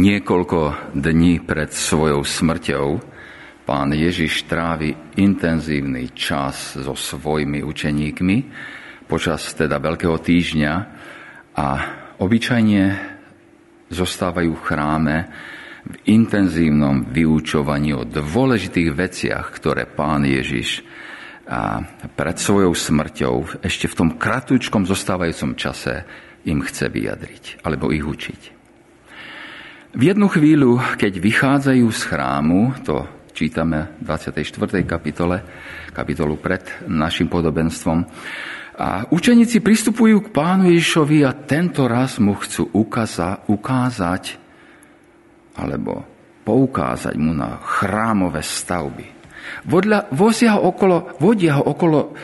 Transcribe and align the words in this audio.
Niekoľko 0.00 0.96
dní 0.96 1.44
pred 1.44 1.76
svojou 1.76 2.24
smrťou 2.24 2.86
pán 3.68 3.92
Ježiš 3.92 4.48
trávi 4.48 4.96
intenzívny 5.20 6.16
čas 6.16 6.72
so 6.80 6.96
svojimi 6.96 7.60
učeníkmi 7.60 8.36
počas 9.04 9.52
teda 9.52 9.76
Veľkého 9.76 10.16
týždňa 10.16 10.72
a 11.52 11.66
obyčajne 12.16 12.82
zostávajú 13.92 14.56
v 14.56 14.64
chráme 14.64 15.16
v 15.84 15.94
intenzívnom 16.08 17.04
vyučovaní 17.04 17.92
o 17.92 18.08
dôležitých 18.08 18.96
veciach, 18.96 19.52
ktoré 19.52 19.84
pán 19.84 20.24
Ježiš 20.24 20.80
a 21.44 21.84
pred 22.16 22.40
svojou 22.40 22.72
smrťou 22.72 23.60
ešte 23.60 23.84
v 23.84 23.96
tom 24.00 24.08
kratúčkom 24.16 24.88
zostávajúcom 24.88 25.60
čase 25.60 26.08
im 26.48 26.64
chce 26.64 26.88
vyjadriť 26.88 27.60
alebo 27.68 27.92
ich 27.92 28.00
učiť. 28.00 28.59
V 29.90 30.06
jednu 30.06 30.30
chvíľu, 30.30 30.78
keď 30.94 31.18
vychádzajú 31.18 31.86
z 31.90 32.02
chrámu, 32.06 32.78
to 32.86 33.10
čítame 33.34 33.90
v 33.98 34.06
24. 34.06 34.86
kapitole, 34.86 35.42
kapitolu 35.90 36.38
pred 36.38 36.62
našim 36.86 37.26
podobenstvom, 37.26 38.06
a 38.80 39.10
učeníci 39.10 39.58
pristupujú 39.58 40.24
k 40.24 40.32
pánu 40.32 40.70
Ježišovi 40.70 41.26
a 41.26 41.34
tento 41.34 41.90
raz 41.90 42.22
mu 42.22 42.38
chcú 42.38 42.70
ukáza, 42.70 43.42
ukázať 43.50 44.38
alebo 45.58 46.06
poukázať 46.46 47.18
mu 47.18 47.34
na 47.34 47.58
chrámové 47.58 48.46
stavby. 48.46 49.04
Vodľa, 49.66 50.14
vodia 50.14 50.54
ho 50.54 50.70
okolo, 50.70 51.18
vodia 51.18 51.58
ho 51.58 51.66
okolo 51.66 52.14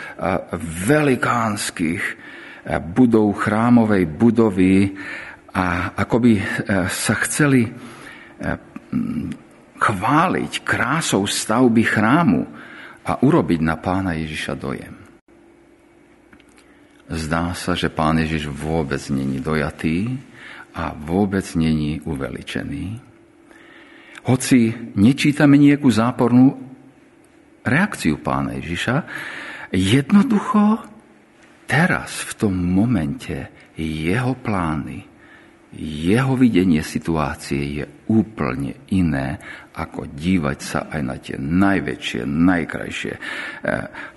velikánskych 0.87 2.02
budov 2.95 3.42
chrámovej 3.42 4.06
budovy 4.06 4.95
a 5.56 5.96
ako 5.96 6.16
by 6.20 6.33
e, 6.37 6.45
sa 6.92 7.15
chceli 7.24 7.65
e, 7.65 7.70
chváliť 9.80 10.52
krásou 10.60 11.24
stavby 11.24 11.80
chrámu 11.80 12.45
a 13.09 13.13
urobiť 13.24 13.60
na 13.65 13.80
pána 13.80 14.13
Ježiša 14.21 14.52
dojem. 14.52 14.95
Zdá 17.07 17.54
sa, 17.57 17.73
že 17.73 17.88
pán 17.88 18.21
Ježiš 18.21 18.51
vôbec 18.52 19.01
není 19.09 19.40
dojatý 19.40 20.18
a 20.76 20.93
vôbec 20.93 21.46
není 21.57 22.02
uveličený. 22.04 23.01
Hoci 24.26 24.74
nečítame 24.98 25.54
nejakú 25.57 25.87
zápornú 25.87 26.59
reakciu 27.63 28.18
pána 28.18 28.59
Ježiša, 28.59 28.96
jednoducho 29.70 30.82
teraz, 31.70 32.26
v 32.26 32.32
tom 32.35 32.54
momente, 32.59 33.54
jeho 33.79 34.35
plány, 34.35 35.15
jeho 35.79 36.32
videnie 36.41 36.80
situácie 36.80 37.82
je 37.82 37.85
úplne 38.09 38.88
iné, 38.96 39.37
ako 39.77 40.09
dívať 40.09 40.59
sa 40.59 40.80
aj 40.88 41.01
na 41.05 41.16
tie 41.21 41.37
najväčšie, 41.37 42.24
najkrajšie 42.24 43.15
eh, 43.15 43.21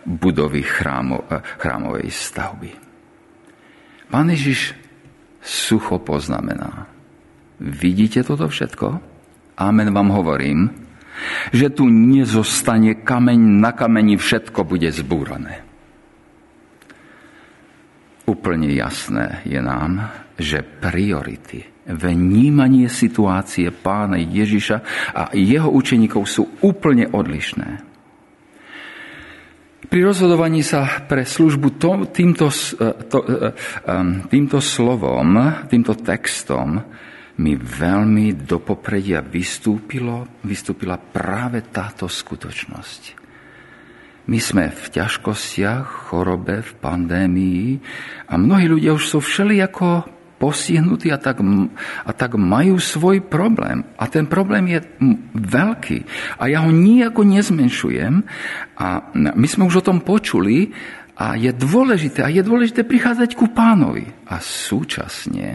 budovy 0.08 0.64
chrámo, 0.64 1.28
eh, 1.28 1.44
chrámovej 1.60 2.08
stavby. 2.08 2.72
Pán 4.10 4.32
Ježiš 4.32 4.74
sucho 5.44 6.00
poznamená. 6.00 6.88
Vidíte 7.60 8.24
toto 8.24 8.48
všetko? 8.48 8.88
Amen 9.60 9.92
vám 9.92 10.16
hovorím, 10.16 10.72
že 11.52 11.68
tu 11.76 11.92
nezostane 11.92 13.04
kameň 13.04 13.40
na 13.60 13.76
kameni, 13.76 14.16
všetko 14.16 14.64
bude 14.64 14.88
zbúrané. 14.96 15.68
Úplne 18.24 18.72
jasné 18.72 19.44
je 19.44 19.60
nám, 19.60 20.08
že 20.40 20.64
priority, 20.64 21.84
vnímanie 21.84 22.88
situácie 22.88 23.70
pána 23.76 24.16
Ježiša 24.16 24.78
a 25.12 25.24
jeho 25.36 25.68
učeníkov 25.68 26.24
sú 26.24 26.44
úplne 26.64 27.12
odlišné. 27.12 27.70
Pri 29.90 30.06
rozhodovaní 30.06 30.62
sa 30.62 30.86
pre 31.10 31.26
službu 31.26 31.82
to, 31.82 31.92
týmto, 32.14 32.54
to, 33.10 33.20
týmto 34.30 34.60
slovom, 34.62 35.28
týmto 35.66 35.98
textom 35.98 36.78
mi 37.40 37.58
veľmi 37.58 38.46
do 38.46 38.62
popredia 38.62 39.24
vystúpilo, 39.26 40.44
vystúpila 40.46 41.00
práve 41.00 41.66
táto 41.74 42.06
skutočnosť. 42.06 43.02
My 44.30 44.38
sme 44.38 44.70
v 44.70 44.86
ťažkostiach, 44.94 46.14
chorobe, 46.14 46.62
v 46.62 46.74
pandémii 46.78 47.66
a 48.30 48.38
mnohí 48.38 48.70
ľudia 48.70 48.94
už 48.94 49.18
sú 49.18 49.18
všelijako 49.26 50.19
postihnutí 50.40 51.12
a 51.12 51.20
tak, 51.20 51.44
a 52.08 52.12
tak 52.16 52.40
majú 52.40 52.80
svoj 52.80 53.28
problém. 53.28 53.84
A 54.00 54.08
ten 54.08 54.26
problém 54.26 54.72
je 54.72 54.80
veľký. 55.36 56.00
A 56.40 56.48
ja 56.48 56.64
ho 56.64 56.72
nijako 56.72 57.28
nezmenšujem. 57.28 58.24
A 58.80 59.12
my 59.14 59.48
sme 59.52 59.68
už 59.68 59.84
o 59.84 59.88
tom 59.92 60.00
počuli 60.00 60.72
a 61.20 61.36
je 61.36 61.52
dôležité, 61.52 62.24
a 62.24 62.32
je 62.32 62.40
dôležité 62.40 62.88
prichádzať 62.88 63.36
ku 63.36 63.52
pánovi. 63.52 64.08
A 64.32 64.40
súčasne 64.40 65.52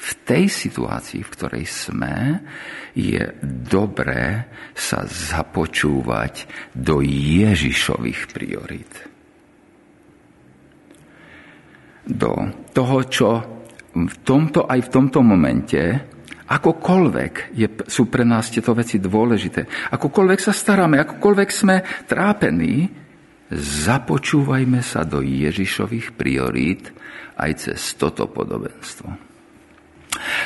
v 0.00 0.10
tej 0.24 0.48
situácii, 0.52 1.24
v 1.24 1.32
ktorej 1.32 1.64
sme, 1.64 2.44
je 2.92 3.20
dobré 3.44 4.48
sa 4.76 5.04
započúvať 5.08 6.48
do 6.76 7.00
Ježišových 7.04 8.20
priorít. 8.32 8.92
Do 12.04 12.50
toho, 12.74 12.96
čo 13.06 13.28
v 13.94 14.16
tomto, 14.22 14.66
aj 14.66 14.80
v 14.86 14.92
tomto 14.92 15.20
momente, 15.22 15.82
akokoľvek 16.50 17.54
je, 17.54 17.66
sú 17.86 18.10
pre 18.10 18.26
nás 18.26 18.50
tieto 18.50 18.74
veci 18.74 18.98
dôležité, 18.98 19.90
akokoľvek 19.94 20.40
sa 20.42 20.50
staráme, 20.54 20.98
akokoľvek 21.02 21.48
sme 21.50 21.76
trápení, 22.10 22.90
započúvajme 23.54 24.82
sa 24.82 25.02
do 25.02 25.22
Ježišových 25.22 26.14
priorít 26.14 26.90
aj 27.38 27.50
cez 27.70 27.80
toto 27.98 28.30
podobenstvo. 28.30 29.29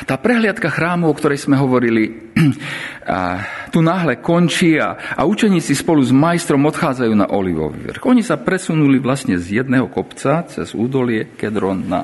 Tá 0.09 0.17
prehliadka 0.17 0.67
chrámu, 0.71 1.11
o 1.11 1.17
ktorej 1.17 1.39
sme 1.39 1.59
hovorili, 1.59 2.33
tu 3.73 3.79
náhle 3.79 4.19
končí 4.19 4.75
a, 4.81 5.15
a 5.15 5.21
učeníci 5.23 5.77
spolu 5.77 6.01
s 6.01 6.09
majstrom 6.09 6.65
odchádzajú 6.65 7.13
na 7.13 7.29
Olivový 7.29 7.85
vrch. 7.85 8.03
Oni 8.03 8.25
sa 8.25 8.41
presunuli 8.41 8.97
vlastne 8.97 9.37
z 9.37 9.61
jedného 9.61 9.87
kopca 9.91 10.43
cez 10.49 10.73
údolie 10.73 11.37
Kedron 11.37 11.85
na, 11.85 12.01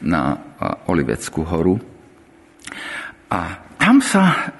na 0.00 0.40
Oliveckú 0.88 1.44
horu. 1.44 1.76
A 3.28 3.67
tam 3.78 4.02
sa, 4.02 4.52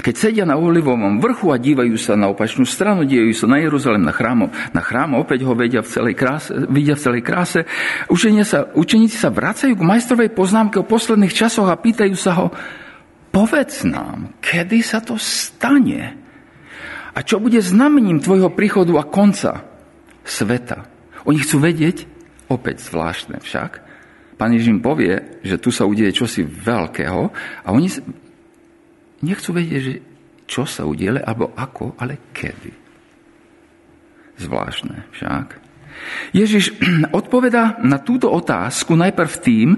keď 0.00 0.14
sedia 0.16 0.44
na 0.48 0.56
Olivovom 0.56 1.20
vrchu 1.20 1.52
a 1.52 1.60
dívajú 1.60 2.00
sa 2.00 2.16
na 2.16 2.32
opačnú 2.32 2.64
stranu, 2.64 3.04
dívajú 3.04 3.36
sa 3.36 3.46
na 3.46 3.60
Jeruzalem, 3.60 4.00
na 4.00 4.16
chrám, 4.16 4.48
na 4.72 4.80
chrám 4.80 5.20
opäť 5.20 5.44
ho 5.44 5.52
vedia 5.52 5.84
v 5.84 5.92
celej 5.92 6.16
kráse, 6.16 6.50
vidia 6.72 6.96
v 6.96 7.04
celej 7.04 7.22
kráse, 7.22 7.60
sa, 8.42 8.58
učeníci 8.72 9.16
sa 9.20 9.28
vracajú 9.28 9.76
k 9.76 9.84
majstrovej 9.84 10.32
poznámke 10.32 10.80
o 10.80 10.88
posledných 10.88 11.36
časoch 11.36 11.68
a 11.68 11.76
pýtajú 11.76 12.16
sa 12.16 12.32
ho, 12.40 12.46
povedz 13.28 13.84
nám, 13.84 14.40
kedy 14.40 14.80
sa 14.80 15.04
to 15.04 15.20
stane? 15.20 16.16
A 17.12 17.20
čo 17.20 17.36
bude 17.36 17.60
znamením 17.60 18.24
tvojho 18.24 18.48
príchodu 18.48 18.96
a 18.96 19.04
konca 19.04 19.60
sveta? 20.24 20.88
Oni 21.28 21.36
chcú 21.36 21.60
vedieť, 21.60 22.08
opäť 22.48 22.80
zvláštne 22.88 23.44
však, 23.44 23.89
Pán 24.40 24.56
Ježiš 24.56 24.72
im 24.72 24.80
povie, 24.80 25.20
že 25.44 25.60
tu 25.60 25.68
sa 25.68 25.84
udeje 25.84 26.16
čosi 26.16 26.40
veľkého 26.48 27.22
a 27.60 27.68
oni 27.68 27.92
nechcú 29.20 29.52
vedieť, 29.52 29.82
že 29.84 29.94
čo 30.48 30.64
sa 30.64 30.88
udeje, 30.88 31.20
alebo 31.20 31.52
ako, 31.52 31.92
ale 32.00 32.32
kedy. 32.32 32.72
Zvláštne 34.40 35.12
však. 35.12 35.69
Ježiš 36.30 36.76
odpovedá 37.18 37.80
na 37.82 37.98
túto 38.00 38.30
otázku 38.30 38.94
najprv 38.94 39.32
tým, 39.40 39.68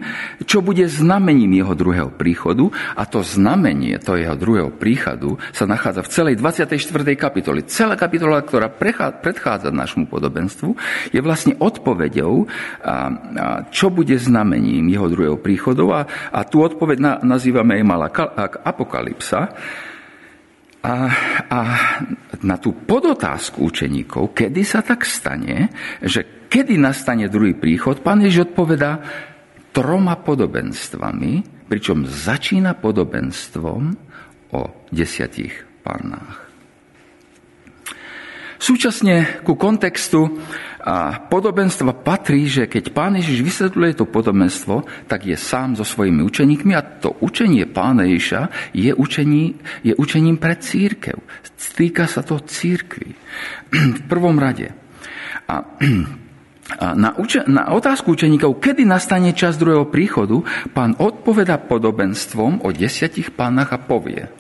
čo 0.45 0.61
bude 0.61 0.85
znamením 0.87 1.63
jeho 1.63 1.75
druhého 1.75 2.11
príchodu 2.13 2.69
a 2.97 3.03
to 3.09 3.25
znamenie 3.25 3.97
to 3.99 4.19
jeho 4.19 4.37
druhého 4.37 4.71
príchodu 4.75 5.37
sa 5.51 5.65
nachádza 5.65 6.05
v 6.05 6.13
celej 6.13 6.35
24. 6.41 6.79
kapitoli. 7.17 7.65
Celá 7.67 7.95
kapitola, 7.95 8.43
ktorá 8.43 8.69
predchádza 9.23 9.71
našmu 9.73 10.09
podobenstvu, 10.09 10.75
je 11.15 11.21
vlastne 11.23 11.57
odpovedou, 11.59 12.47
čo 13.71 13.87
bude 13.89 14.17
znamením 14.19 14.93
jeho 14.93 15.09
druhého 15.09 15.39
príchodu 15.41 15.85
a, 15.93 16.01
a 16.33 16.41
tú 16.45 16.65
odpoveď 16.65 17.23
nazývame 17.23 17.81
aj 17.81 17.85
malá 17.85 18.09
apokalypsa. 18.63 19.55
A, 20.83 20.95
a 21.47 21.61
na 22.43 22.59
tú 22.59 22.75
podotázku 22.75 23.63
učeníkov, 23.63 24.35
kedy 24.35 24.67
sa 24.67 24.83
tak 24.83 25.07
stane, 25.07 25.71
že 26.03 26.51
kedy 26.51 26.75
nastane 26.75 27.31
druhý 27.31 27.55
príchod, 27.55 28.03
pán 28.03 28.19
Ježiš 28.19 28.51
odpovedá 28.51 28.99
troma 29.71 30.19
podobenstvami, 30.19 31.65
pričom 31.71 32.05
začína 32.05 32.75
podobenstvom 32.77 33.95
o 34.53 34.61
desiatich 34.91 35.55
pannách. 35.87 36.42
Súčasne 38.63 39.43
ku 39.43 39.59
kontextu 39.59 40.39
a 40.79 41.19
podobenstva 41.19 41.99
patrí, 42.07 42.47
že 42.47 42.71
keď 42.71 42.95
pán 42.95 43.19
Ježiš 43.19 43.43
vysvetľuje 43.43 43.99
to 43.99 44.07
podobenstvo, 44.07 44.87
tak 45.11 45.27
je 45.27 45.35
sám 45.35 45.75
so 45.75 45.83
svojimi 45.83 46.23
učeníkmi 46.23 46.71
a 46.79 46.87
to 47.03 47.11
učenie 47.19 47.67
pána 47.67 48.07
Ježiša 48.07 48.71
je, 48.71 48.95
učení, 48.95 49.59
je 49.83 49.99
učením 49.99 50.39
pre 50.39 50.55
církev. 50.55 51.19
Týka 51.75 52.07
sa 52.07 52.23
to 52.23 52.39
církvy. 52.39 53.19
V 53.99 54.03
prvom 54.07 54.39
rade. 54.39 54.71
A 55.51 55.67
a 56.79 56.95
na, 56.95 57.19
uče- 57.19 57.51
na 57.51 57.75
otázku 57.75 58.15
učeníkov, 58.15 58.63
kedy 58.63 58.87
nastane 58.87 59.35
čas 59.35 59.59
druhého 59.59 59.91
príchodu, 59.91 60.41
pán 60.71 60.95
odpoveda 60.97 61.59
podobenstvom 61.59 62.63
o 62.63 62.71
desiatich 62.71 63.35
pánach 63.35 63.75
a 63.75 63.83
povie. 63.83 64.31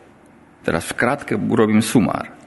Teraz 0.63 0.87
v 0.89 0.97
krátke 0.97 1.35
urobím 1.35 1.83
sumár. 1.83 2.42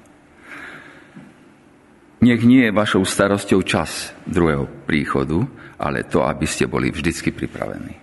Nech 2.25 2.42
nie 2.42 2.66
je 2.66 2.74
vašou 2.74 3.06
starosťou 3.06 3.62
čas 3.62 4.10
druhého 4.25 4.66
príchodu, 4.89 5.45
ale 5.77 6.10
to, 6.10 6.25
aby 6.25 6.50
ste 6.50 6.66
boli 6.66 6.89
vždycky 6.89 7.30
pripravení. 7.30 7.94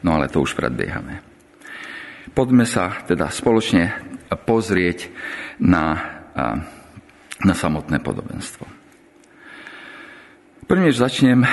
No 0.00 0.16
ale 0.16 0.32
to 0.32 0.40
už 0.40 0.56
predbiehame. 0.56 1.20
Poďme 2.32 2.64
sa 2.64 3.04
teda 3.04 3.28
spoločne 3.28 3.92
pozrieť 4.32 5.12
na, 5.60 5.84
na 7.44 7.54
samotné 7.54 8.00
podobenstvo. 8.00 8.64
Prvne, 10.64 10.88
než 10.90 10.98
začnem, 10.98 11.44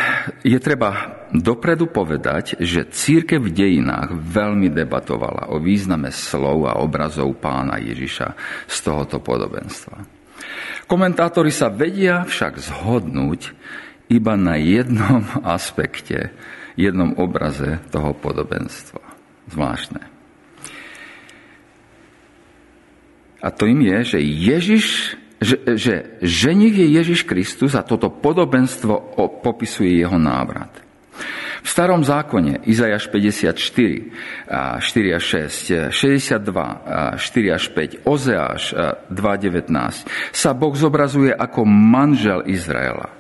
je 0.42 0.58
treba 0.64 1.22
dopredu 1.30 1.92
povedať, 1.92 2.58
že 2.58 2.88
církev 2.88 3.46
v 3.46 3.52
dejinách 3.52 4.16
veľmi 4.16 4.72
debatovala 4.72 5.52
o 5.54 5.60
význame 5.60 6.10
slov 6.10 6.72
a 6.72 6.80
obrazov 6.80 7.36
pána 7.38 7.84
Ježiša 7.84 8.28
z 8.66 8.78
tohoto 8.80 9.20
podobenstva. 9.20 10.23
Komentátori 10.88 11.50
sa 11.50 11.72
vedia 11.72 12.28
však 12.28 12.60
zhodnúť 12.60 13.56
iba 14.12 14.34
na 14.36 14.60
jednom 14.60 15.24
aspekte, 15.58 16.36
jednom 16.76 17.16
obraze 17.18 17.80
toho 17.90 18.14
podobenstva. 18.18 19.02
Zvláštne. 19.52 20.02
A 23.44 23.52
to 23.52 23.68
im 23.68 23.84
je, 23.84 24.16
že 24.16 24.20
Ježiš, 24.24 24.86
že, 25.44 25.58
že 25.76 25.94
ženich 26.24 26.80
je 26.80 26.88
Ježiš 26.96 27.28
Kristus 27.28 27.76
a 27.76 27.84
toto 27.84 28.08
podobenstvo 28.08 29.20
popisuje 29.44 30.00
jeho 30.00 30.16
návrat. 30.16 30.72
V 31.64 31.68
starom 31.72 32.04
zákone 32.04 32.68
Izajaš 32.68 33.08
54, 33.08 33.56
4 33.56 35.16
a 35.16 35.20
6, 35.24 35.96
62, 35.96 37.16
4 37.16 37.56
až 37.56 37.64
5, 37.72 38.04
Ozeáš 38.04 38.76
2.19 39.08 39.72
sa 40.36 40.52
Boh 40.52 40.76
zobrazuje 40.76 41.32
ako 41.32 41.64
manžel 41.64 42.44
Izraela. 42.52 43.16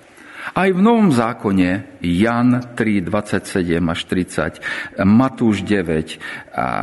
Aj 0.53 0.67
v 0.67 0.75
Novom 0.83 1.07
zákone 1.07 2.03
Jan 2.03 2.75
3, 2.75 3.07
27 3.07 3.79
až 3.79 3.99
30, 4.11 5.07
Matúš 5.07 5.63
9, 5.63 6.19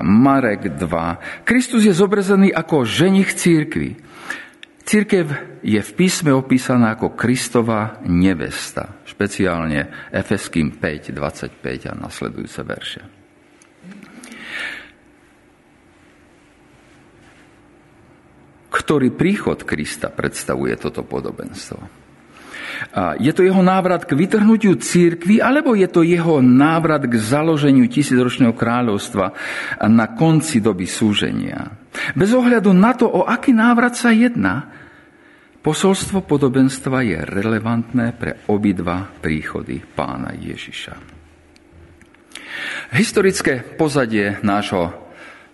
Marek 0.01 0.81
2. 0.81 1.45
Kristus 1.45 1.85
je 1.85 1.93
zobrazený 1.93 2.57
ako 2.57 2.89
ženich 2.89 3.37
církvy. 3.37 4.01
Církev 4.91 5.31
je 5.63 5.79
v 5.79 5.93
písme 5.95 6.35
opísaná 6.35 6.99
ako 6.99 7.15
Kristova 7.15 8.03
nevesta, 8.11 8.99
špeciálne 9.07 10.11
Efeským 10.11 10.83
5, 10.83 11.15
25 11.15 11.63
a 11.87 11.95
nasledujúce 11.95 12.61
verše. 12.67 13.03
Ktorý 18.67 19.15
príchod 19.15 19.63
Krista 19.63 20.11
predstavuje 20.11 20.75
toto 20.75 21.07
podobenstvo? 21.07 22.03
Je 23.23 23.31
to 23.31 23.47
jeho 23.47 23.63
návrat 23.63 24.03
k 24.03 24.19
vytrhnutiu 24.19 24.75
církvy, 24.75 25.39
alebo 25.39 25.79
je 25.79 25.87
to 25.87 26.03
jeho 26.03 26.43
návrat 26.43 27.07
k 27.07 27.15
založeniu 27.15 27.87
tisícročného 27.87 28.59
kráľovstva 28.59 29.27
na 29.87 30.07
konci 30.19 30.59
doby 30.59 30.91
súženia? 30.91 31.79
Bez 32.19 32.35
ohľadu 32.35 32.75
na 32.75 32.91
to, 32.91 33.07
o 33.07 33.23
aký 33.23 33.55
návrat 33.55 33.95
sa 33.95 34.11
jedná, 34.11 34.80
Posolstvo 35.61 36.25
podobenstva 36.25 37.05
je 37.05 37.19
relevantné 37.21 38.17
pre 38.17 38.49
obidva 38.49 39.13
príchody 39.21 39.77
pána 39.85 40.33
Ježiša. 40.33 40.97
Historické 42.97 43.61
pozadie 43.77 44.41
nášho, 44.41 44.89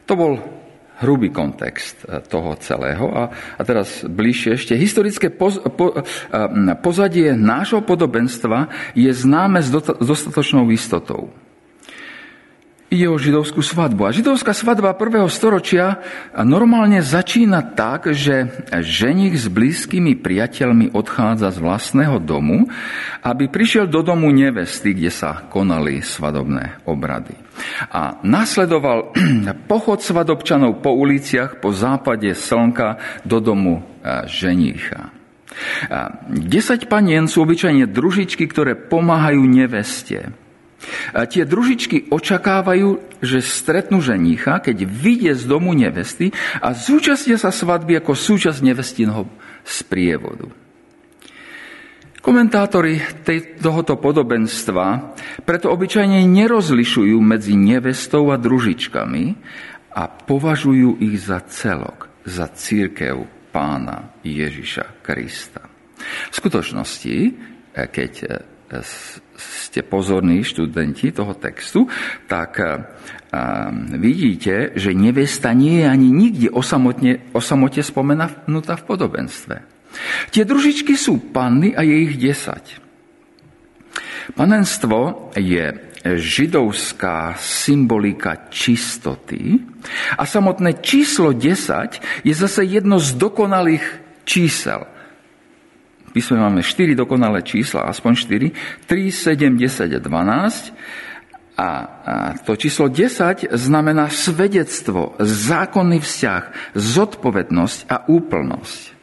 to 0.06 0.14
bol 0.14 0.38
hrubý 1.02 1.34
kontext 1.34 2.06
eh, 2.06 2.22
toho 2.24 2.56
celého. 2.62 3.10
A, 3.12 3.22
a 3.34 3.62
teraz 3.66 4.06
bližšie 4.06 4.50
ešte. 4.56 4.72
Historické 4.78 5.28
poz, 5.28 5.60
po, 5.74 5.98
eh, 5.98 6.04
pozadie 6.80 7.34
nášho 7.36 7.82
podobenstva 7.84 8.70
je 8.96 9.10
známe 9.10 9.60
s 9.60 9.68
dostatočnou 10.00 10.70
istotou. 10.72 11.34
Ide 12.86 13.10
o 13.10 13.18
židovskú 13.18 13.66
svadbu. 13.66 14.06
A 14.06 14.14
židovská 14.14 14.54
svadba 14.54 14.94
prvého 14.94 15.26
storočia 15.26 15.98
normálne 16.38 17.02
začína 17.02 17.74
tak, 17.74 18.14
že 18.14 18.46
ženich 18.70 19.34
s 19.42 19.50
blízkymi 19.50 20.14
priateľmi 20.14 20.94
odchádza 20.94 21.50
z 21.50 21.58
vlastného 21.58 22.22
domu, 22.22 22.70
aby 23.26 23.50
prišiel 23.50 23.90
do 23.90 24.06
domu 24.06 24.30
nevesty, 24.30 24.94
kde 24.94 25.10
sa 25.10 25.50
konali 25.50 25.98
svadobné 25.98 26.86
obrady. 26.86 27.34
A 27.90 28.22
nasledoval 28.22 29.10
pochod 29.72 29.98
svadobčanov 29.98 30.78
po 30.78 30.94
uliciach 30.94 31.58
po 31.58 31.74
západe 31.74 32.30
slnka 32.38 33.02
do 33.26 33.42
domu 33.42 33.82
e, 33.82 34.30
ženicha. 34.30 35.10
Desať 36.30 36.86
panien 36.86 37.26
sú 37.26 37.42
obyčajne 37.42 37.90
družičky, 37.90 38.46
ktoré 38.46 38.78
pomáhajú 38.78 39.42
neveste. 39.42 40.45
A 41.14 41.26
tie 41.26 41.42
družičky 41.42 42.10
očakávajú, 42.12 43.20
že 43.24 43.42
stretnú 43.42 43.98
ženícha, 44.04 44.60
keď 44.60 44.86
vyjde 44.86 45.32
z 45.38 45.44
domu 45.48 45.72
nevesty 45.72 46.30
a 46.60 46.72
zúčastnia 46.76 47.40
sa 47.40 47.50
svadby 47.50 47.98
ako 47.98 48.12
súčasť 48.12 48.60
nevestinho 48.62 49.26
sprievodu. 49.66 50.46
Komentátori 52.26 52.98
tohoto 53.62 53.94
podobenstva 54.02 55.14
preto 55.46 55.70
obyčajne 55.70 56.26
nerozlišujú 56.26 57.14
medzi 57.22 57.54
nevestou 57.54 58.34
a 58.34 58.36
družičkami 58.36 59.24
a 59.94 60.10
považujú 60.10 60.98
ich 60.98 61.22
za 61.22 61.38
celok, 61.46 62.10
za 62.26 62.50
církev 62.50 63.30
pána 63.54 64.10
Ježiša 64.26 65.06
Krista. 65.06 65.70
V 66.02 66.34
skutočnosti, 66.34 67.16
keď 67.72 68.12
ste 69.36 69.84
pozorní 69.84 70.42
študenti 70.42 71.12
toho 71.12 71.36
textu, 71.36 71.84
tak 72.26 72.58
vidíte, 73.96 74.72
že 74.76 74.96
nevesta 74.96 75.52
nie 75.52 75.84
je 75.84 75.86
ani 75.86 76.08
nikde 76.08 76.48
osamotne, 76.50 77.20
osamote 77.36 77.84
spomenutá 77.84 78.80
v 78.80 78.86
podobenstve. 78.88 79.56
Tie 80.32 80.44
družičky 80.44 80.96
sú 80.96 81.32
panny 81.32 81.72
a 81.72 81.80
je 81.84 81.96
ich 82.08 82.14
desať. 82.20 82.80
Panenstvo 84.36 85.30
je 85.38 85.72
židovská 86.06 87.34
symbolika 87.40 88.50
čistoty 88.52 89.58
a 90.18 90.22
samotné 90.22 90.82
číslo 90.82 91.34
10 91.34 92.22
je 92.22 92.34
zase 92.34 92.62
jedno 92.66 92.98
z 92.98 93.16
dokonalých 93.16 93.84
čísel– 94.24 94.86
písme 96.16 96.40
máme 96.40 96.64
4 96.64 96.96
dokonalé 96.96 97.44
čísla, 97.44 97.84
aspoň 97.92 98.12
4, 98.16 98.88
3, 98.88 99.12
7, 99.12 99.60
10 99.60 99.92
a 99.92 100.00
12. 100.00 100.72
A, 101.56 101.68
to 102.40 102.56
číslo 102.56 102.88
10 102.88 103.52
znamená 103.52 104.08
svedectvo, 104.08 105.12
zákonný 105.20 106.00
vzťah, 106.00 106.72
zodpovednosť 106.72 107.78
a 107.92 107.96
úplnosť. 108.08 108.96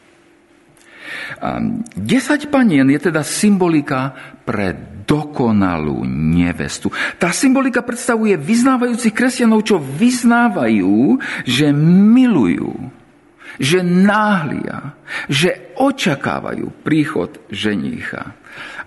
10 1.38 2.54
panien 2.54 2.86
je 2.90 3.00
teda 3.10 3.22
symbolika 3.22 4.18
pre 4.42 4.74
dokonalú 5.06 6.06
nevestu. 6.10 6.90
Tá 7.22 7.30
symbolika 7.30 7.86
predstavuje 7.86 8.34
vyznávajúcich 8.40 9.14
kresťanov, 9.14 9.66
čo 9.68 9.78
vyznávajú, 9.78 11.22
že 11.46 11.70
milujú 11.76 13.03
že 13.58 13.86
náhlia, 13.86 14.98
že 15.30 15.74
očakávajú 15.78 16.86
príchod 16.86 17.38
ženícha 17.50 18.34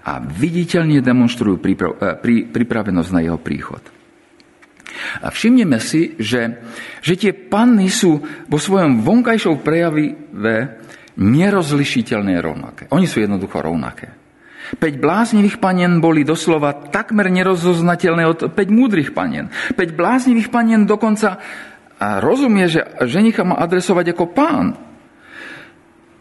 a 0.07 0.13
viditeľne 0.23 1.03
demonstrujú 1.03 1.59
eh, 1.59 2.47
pripravenosť 2.47 3.11
na 3.11 3.21
jeho 3.27 3.39
príchod. 3.39 3.83
A 5.21 5.29
všimneme 5.29 5.77
si, 5.77 6.17
že, 6.17 6.63
že 7.05 7.15
tie 7.21 7.33
panny 7.37 7.93
sú 7.93 8.17
vo 8.49 8.57
svojom 8.57 9.05
vonkajšom 9.05 9.61
prejavive 9.61 10.55
nerozlišiteľné 11.17 12.41
rovnaké. 12.41 12.83
Oni 12.93 13.05
sú 13.05 13.21
jednoducho 13.21 13.61
rovnaké. 13.61 14.09
Peť 14.67 14.99
bláznivých 14.99 15.63
panien 15.63 16.03
boli 16.03 16.27
doslova 16.27 16.75
takmer 16.91 17.31
nerozoznateľné 17.31 18.25
od 18.27 18.41
peť 18.51 18.69
múdrych 18.75 19.15
panien. 19.15 19.47
Peť 19.79 19.95
bláznivých 19.95 20.51
panien 20.51 20.83
dokonca 20.83 21.39
a 21.97 22.21
rozumie, 22.21 22.69
že 22.69 22.85
ženicha 23.09 23.45
má 23.45 23.57
adresovať 23.57 24.13
ako 24.13 24.25
pán. 24.33 24.67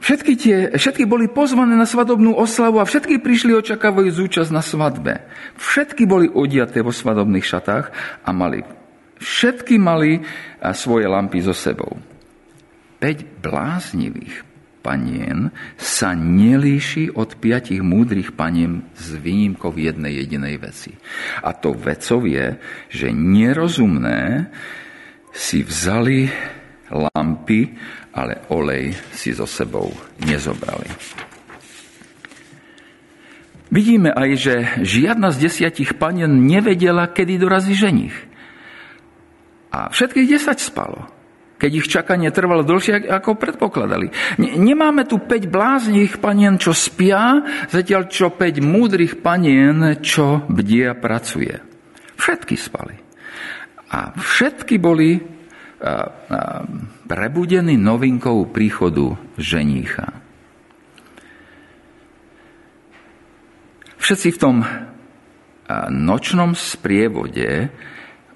Všetky, 0.06 0.34
tie, 0.38 0.58
všetky 0.78 1.10
boli 1.10 1.26
pozvané 1.26 1.74
na 1.74 1.90
svadobnú 1.90 2.38
oslavu 2.38 2.78
a 2.78 2.86
všetky 2.86 3.26
prišli 3.26 3.58
očakávajú 3.58 4.10
zúčasť 4.14 4.54
na 4.54 4.62
svadbe. 4.62 5.26
Všetky 5.58 6.06
boli 6.06 6.30
odiaté 6.30 6.86
vo 6.86 6.94
svadobných 6.94 7.42
šatách 7.42 7.86
a 8.22 8.30
mali, 8.30 8.62
všetky 9.18 9.82
mali 9.82 10.22
svoje 10.78 11.10
lampy 11.10 11.42
so 11.42 11.58
sebou. 11.58 11.98
Peť 13.02 13.26
bláznivých 13.42 14.46
panien 14.86 15.50
sa 15.74 16.14
nelíši 16.14 17.18
od 17.18 17.42
piatich 17.42 17.82
múdrych 17.82 18.38
paniem 18.38 18.86
s 18.94 19.18
výnimkou 19.18 19.74
jednej 19.74 20.22
jedinej 20.22 20.62
veci. 20.62 20.94
A 21.42 21.50
to 21.58 21.74
vecov 21.74 22.30
je, 22.30 22.62
že 22.94 23.10
nerozumné 23.10 24.54
si 25.36 25.62
vzali 25.68 26.32
lampy, 26.96 27.76
ale 28.16 28.48
olej 28.56 28.96
si 29.12 29.36
so 29.36 29.44
sebou 29.44 29.92
nezobrali. 30.24 30.88
Vidíme 33.68 34.16
aj, 34.16 34.30
že 34.40 34.56
žiadna 34.88 35.36
z 35.36 35.52
desiatich 35.52 36.00
panien 36.00 36.32
nevedela, 36.32 37.12
kedy 37.12 37.36
dorazí 37.36 37.76
ženich. 37.76 38.16
A 39.76 39.92
všetkých 39.92 40.32
desať 40.32 40.64
spalo 40.64 41.12
keď 41.56 41.72
ich 41.72 41.88
čakanie 41.88 42.30
trvalo 42.36 42.68
dlhšie, 42.68 43.08
ako 43.08 43.40
predpokladali. 43.40 44.12
Nemáme 44.38 45.08
tu 45.08 45.24
5 45.24 45.48
bláznivých 45.48 46.20
panien, 46.20 46.60
čo 46.60 46.76
spia, 46.76 47.42
zatiaľ 47.72 48.12
čo 48.12 48.36
5 48.36 48.60
múdrych 48.60 49.24
panien, 49.24 50.04
čo 50.04 50.44
bdia 50.52 50.94
pracuje. 51.00 51.56
Všetky 52.20 52.56
spali. 52.60 53.05
A 53.92 54.16
všetky 54.18 54.82
boli 54.82 55.22
prebudení 57.06 57.78
novinkou 57.78 58.50
príchodu 58.50 59.14
ženícha. 59.38 60.10
Všetci 64.02 64.30
v 64.34 64.42
tom 64.42 64.56
nočnom 65.90 66.54
sprievode 66.54 67.74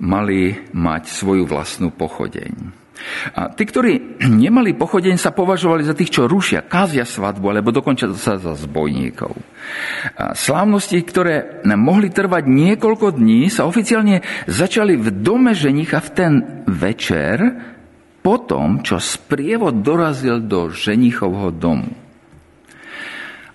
mali 0.01 0.57
mať 0.73 1.03
svoju 1.09 1.45
vlastnú 1.45 1.93
pochodeň. 1.93 2.53
A 3.35 3.51
tí, 3.53 3.63
ktorí 3.65 4.19
nemali 4.43 4.75
pochodeň, 4.75 5.15
sa 5.15 5.31
považovali 5.31 5.85
za 5.85 5.95
tých, 5.95 6.11
čo 6.13 6.29
rušia, 6.29 6.65
kázia 6.65 7.03
svadbu, 7.03 7.45
alebo 7.51 7.75
dokončia 7.75 8.11
sa 8.15 8.35
za 8.39 8.53
zbojníkov. 8.55 9.33
A 10.17 10.33
slávnosti, 10.35 10.97
ktoré 11.05 11.63
mohli 11.65 12.09
trvať 12.09 12.49
niekoľko 12.49 13.19
dní, 13.19 13.47
sa 13.47 13.69
oficiálne 13.69 14.23
začali 14.49 14.97
v 14.97 15.07
dome 15.21 15.51
ženicha 15.53 16.01
v 16.01 16.09
ten 16.15 16.33
večer, 16.65 17.37
potom, 18.19 18.83
čo 18.83 18.99
sprievod 18.99 19.79
dorazil 19.79 20.43
do 20.43 20.67
ženichovho 20.67 21.55
domu. 21.55 22.08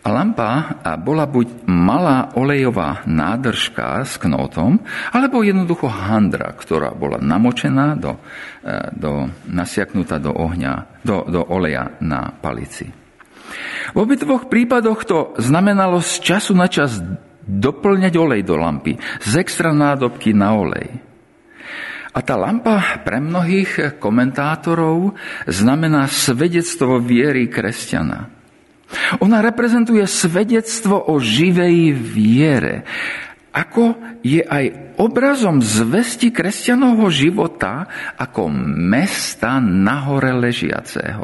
Lampa 0.04 0.84
bola 1.00 1.24
buď 1.24 1.64
malá 1.64 2.36
olejová 2.36 3.08
nádržka 3.08 4.04
s 4.04 4.20
knotom, 4.20 4.84
alebo 5.16 5.40
jednoducho 5.40 5.88
handra, 5.88 6.52
ktorá 6.52 6.92
bola 6.92 7.16
namočená, 7.16 7.96
do, 7.96 8.20
e, 8.60 8.92
do, 8.92 9.32
nasiaknutá 9.48 10.20
do 10.20 10.36
ohňa, 10.36 11.00
do, 11.00 11.24
do 11.24 11.40
oleja 11.48 11.96
na 12.04 12.28
palici. 12.36 12.84
V 13.92 13.96
obidvoch 13.96 14.52
prípadoch 14.52 15.00
to 15.08 15.18
znamenalo 15.40 16.04
z 16.04 16.20
času 16.20 16.52
na 16.52 16.68
čas 16.68 17.00
doplňať 17.48 18.12
olej 18.20 18.44
do 18.44 18.60
lampy, 18.60 19.00
z 19.24 19.32
extra 19.40 19.72
nádobky 19.72 20.36
na 20.36 20.52
olej. 20.52 21.00
A 22.14 22.18
tá 22.20 22.36
lampa 22.36 23.00
pre 23.02 23.24
mnohých 23.24 23.96
komentátorov 23.96 25.16
znamená 25.48 26.06
svedectvo 26.12 27.00
viery 27.00 27.48
kresťana. 27.48 28.33
Ona 29.22 29.40
reprezentuje 29.40 30.04
svedectvo 30.04 30.98
o 31.10 31.16
živej 31.18 31.94
viere. 31.94 32.84
Ako 33.54 34.18
je 34.26 34.42
aj 34.42 34.98
obrazom 34.98 35.62
zvesti 35.62 36.34
kresťanovho 36.34 37.06
života 37.06 37.86
ako 38.18 38.50
mesta 38.90 39.62
nahore 39.62 40.34
ležiaceho, 40.34 41.22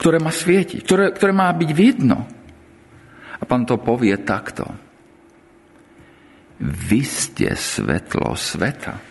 ktoré 0.00 0.16
má 0.16 0.32
svietiť, 0.32 0.80
ktoré, 0.80 1.12
ktoré 1.12 1.32
má 1.36 1.52
byť 1.52 1.70
vidno. 1.76 2.24
A 3.40 3.44
pán 3.44 3.68
to 3.68 3.76
povie 3.80 4.16
takto. 4.24 4.64
Vy 6.60 7.00
ste 7.04 7.56
svetlo 7.56 8.32
sveta. 8.36 9.09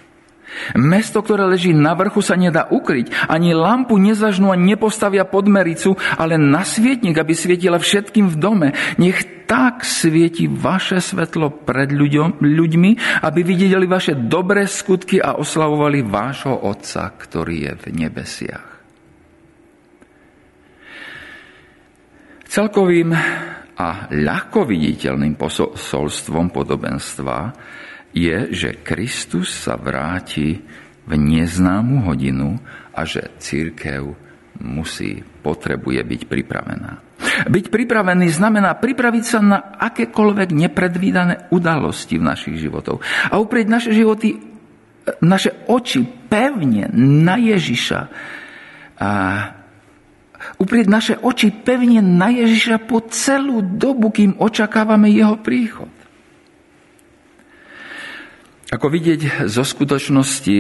Mesto, 0.76 1.22
ktoré 1.22 1.46
leží 1.46 1.72
na 1.72 1.94
vrchu, 1.96 2.22
sa 2.22 2.38
nedá 2.38 2.68
ukryť. 2.70 3.30
Ani 3.30 3.54
lampu 3.54 3.98
nezažnú 3.98 4.54
a 4.54 4.60
nepostavia 4.60 5.26
pod 5.26 5.50
mericu, 5.50 5.96
ale 6.18 6.38
na 6.38 6.66
svietnik, 6.66 7.18
aby 7.18 7.34
svietila 7.34 7.82
všetkým 7.82 8.28
v 8.30 8.36
dome. 8.38 8.68
Nech 9.02 9.48
tak 9.50 9.82
svieti 9.82 10.46
vaše 10.46 11.02
svetlo 11.02 11.66
pred 11.66 11.90
ľuďom, 11.90 12.38
ľuďmi, 12.38 12.92
aby 13.26 13.40
videli 13.42 13.90
vaše 13.90 14.14
dobré 14.14 14.70
skutky 14.70 15.18
a 15.18 15.42
oslavovali 15.42 16.06
vášho 16.06 16.54
Otca, 16.54 17.10
ktorý 17.18 17.56
je 17.66 17.74
v 17.74 17.86
nebesiach. 18.06 18.68
Celkovým 22.50 23.10
a 23.80 23.90
ľahko 24.12 24.66
viditeľným 24.66 25.38
posolstvom 25.38 26.50
podobenstva 26.50 27.38
je, 28.14 28.38
že 28.50 28.82
Kristus 28.82 29.54
sa 29.54 29.78
vráti 29.78 30.62
v 31.10 31.14
neznámu 31.18 32.06
hodinu 32.06 32.58
a 32.94 33.02
že 33.06 33.34
církev 33.42 34.14
musí, 34.60 35.24
potrebuje 35.42 36.02
byť 36.04 36.22
pripravená. 36.28 36.92
Byť 37.48 37.66
pripravený 37.72 38.28
znamená 38.32 38.76
pripraviť 38.76 39.24
sa 39.24 39.40
na 39.40 39.60
akékoľvek 39.80 40.50
nepredvídané 40.52 41.50
udalosti 41.52 42.20
v 42.20 42.28
našich 42.28 42.58
životoch 42.60 43.00
a 43.32 43.40
uprieť 43.40 43.68
naše 43.68 43.92
životy, 43.96 44.40
naše 45.24 45.56
oči 45.68 46.04
pevne 46.06 46.92
na 46.96 47.40
Ježiša 47.40 48.00
a 49.00 49.12
uprieť 50.60 50.88
naše 50.88 51.16
oči 51.20 51.52
pevne 51.52 52.04
na 52.04 52.32
Ježiša 52.32 52.84
po 52.84 53.04
celú 53.08 53.64
dobu, 53.64 54.12
kým 54.12 54.40
očakávame 54.40 55.12
jeho 55.12 55.40
príchod. 55.40 55.92
Ako 58.70 58.86
vidieť 58.86 59.50
zo 59.50 59.66
skutočnosti, 59.66 60.60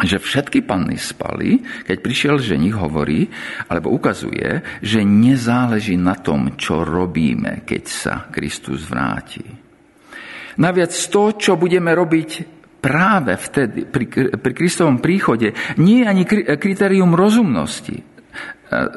že 0.00 0.16
všetky 0.16 0.64
panny 0.64 0.96
spali, 0.96 1.60
keď 1.84 1.96
prišiel 2.00 2.40
ženich, 2.40 2.72
hovorí, 2.72 3.28
alebo 3.68 3.92
ukazuje, 3.92 4.80
že 4.80 5.04
nezáleží 5.04 6.00
na 6.00 6.16
tom, 6.16 6.56
čo 6.56 6.80
robíme, 6.80 7.68
keď 7.68 7.82
sa 7.84 8.14
Kristus 8.32 8.88
vráti. 8.88 9.44
Naviac 10.56 10.92
to, 11.12 11.36
čo 11.36 11.60
budeme 11.60 11.92
robiť 11.92 12.30
práve 12.80 13.36
vtedy, 13.36 13.84
pri, 13.84 14.32
pri 14.40 14.52
Kristovom 14.56 15.04
príchode, 15.04 15.52
nie 15.76 16.02
je 16.02 16.08
ani 16.08 16.24
kritérium 16.56 17.12
rozumnosti, 17.12 18.00
e, 18.00 18.04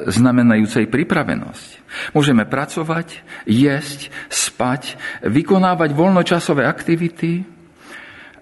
znamenajúcej 0.08 0.88
pripravenosť. 0.88 1.68
Môžeme 2.16 2.48
pracovať, 2.48 3.20
jesť, 3.44 4.08
spať, 4.32 4.96
vykonávať 5.28 5.92
voľnočasové 5.92 6.64
aktivity, 6.64 7.55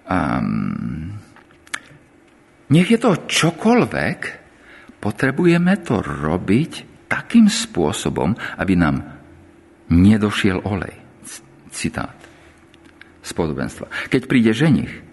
um, 0.09 1.13
nech 2.65 2.89
je 2.89 2.97
to 2.97 3.29
čokoľvek, 3.29 4.19
potrebujeme 4.97 5.73
to 5.85 6.01
robiť 6.01 6.71
takým 7.05 7.45
spôsobom, 7.45 8.33
aby 8.57 8.73
nám 8.73 9.05
nedošiel 9.93 10.65
olej. 10.65 10.97
Citát 11.69 12.15
z 13.21 13.31
podobenstva. 13.35 14.09
Keď 14.09 14.21
príde 14.25 14.55
ženich, 14.55 15.05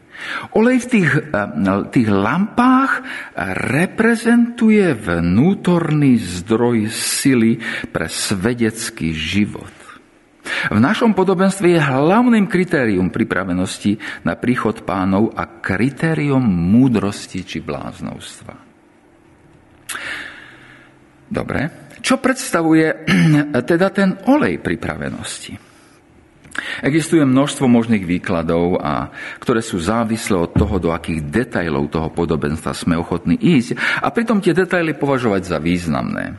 Olej 0.55 0.87
v 0.87 0.91
tých, 0.99 1.11
tých 1.91 2.09
lampách 2.11 3.03
reprezentuje 3.75 4.95
vnútorný 4.95 6.15
zdroj 6.15 6.87
sily 6.95 7.59
pre 7.91 8.07
svedecký 8.07 9.11
život. 9.11 9.82
V 10.71 10.79
našom 10.79 11.17
podobenstve 11.17 11.75
je 11.75 11.81
hlavným 11.81 12.47
kritérium 12.47 13.11
pripravenosti 13.11 13.99
na 14.23 14.39
príchod 14.39 14.87
pánov 14.87 15.35
a 15.35 15.59
kritérium 15.59 16.45
múdrosti 16.45 17.43
či 17.43 17.59
bláznovstva. 17.59 18.55
Dobre, 21.33 21.91
čo 22.05 22.21
predstavuje 22.21 23.09
teda 23.71 23.89
ten 23.91 24.21
olej 24.29 24.61
pripravenosti? 24.61 25.73
Existuje 26.85 27.25
množstvo 27.25 27.65
možných 27.65 28.05
výkladov, 28.05 28.77
a, 28.77 29.09
ktoré 29.41 29.65
sú 29.65 29.81
závislé 29.81 30.37
od 30.37 30.53
toho, 30.53 30.77
do 30.77 30.93
akých 30.93 31.25
detajlov 31.33 31.89
toho 31.89 32.13
podobenstva 32.13 32.77
sme 32.77 33.01
ochotní 33.01 33.41
ísť 33.41 33.81
a 34.05 34.13
pritom 34.13 34.45
tie 34.45 34.53
detaily 34.53 34.93
považovať 34.93 35.49
za 35.49 35.57
významné. 35.57 36.37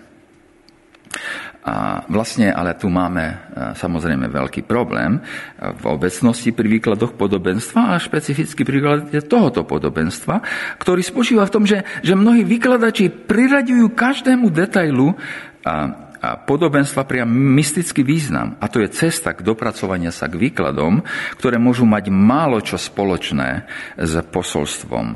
A 1.64 2.04
vlastne, 2.12 2.52
ale 2.52 2.76
tu 2.76 2.92
máme 2.92 3.24
e, 3.24 3.36
samozrejme 3.80 4.28
veľký 4.28 4.68
problém 4.68 5.24
v 5.56 5.84
obecnosti 5.88 6.52
pri 6.52 6.68
výkladoch 6.68 7.16
podobenstva 7.16 7.96
a 7.96 8.04
špecificky 8.04 8.68
pri 8.68 8.84
výklade 8.84 9.24
tohoto 9.24 9.64
podobenstva, 9.64 10.44
ktorý 10.76 11.00
spočíva 11.00 11.48
v 11.48 11.54
tom, 11.56 11.64
že, 11.64 11.88
že 12.04 12.20
mnohí 12.20 12.44
vykladači 12.44 13.08
priraďujú 13.08 13.96
každému 13.96 14.52
detailu 14.52 15.16
a, 15.64 15.76
a 16.20 16.30
podobenstva 16.44 17.08
priam 17.08 17.32
mystický 17.32 18.04
význam. 18.04 18.60
A 18.60 18.68
to 18.68 18.84
je 18.84 18.92
cesta 18.92 19.32
k 19.32 19.40
dopracovania 19.40 20.12
sa 20.12 20.28
k 20.28 20.36
výkladom, 20.36 21.00
ktoré 21.40 21.64
môžu 21.64 21.88
mať 21.88 22.12
málo 22.12 22.60
čo 22.60 22.76
spoločné 22.76 23.64
s 23.96 24.20
posolstvom 24.20 25.16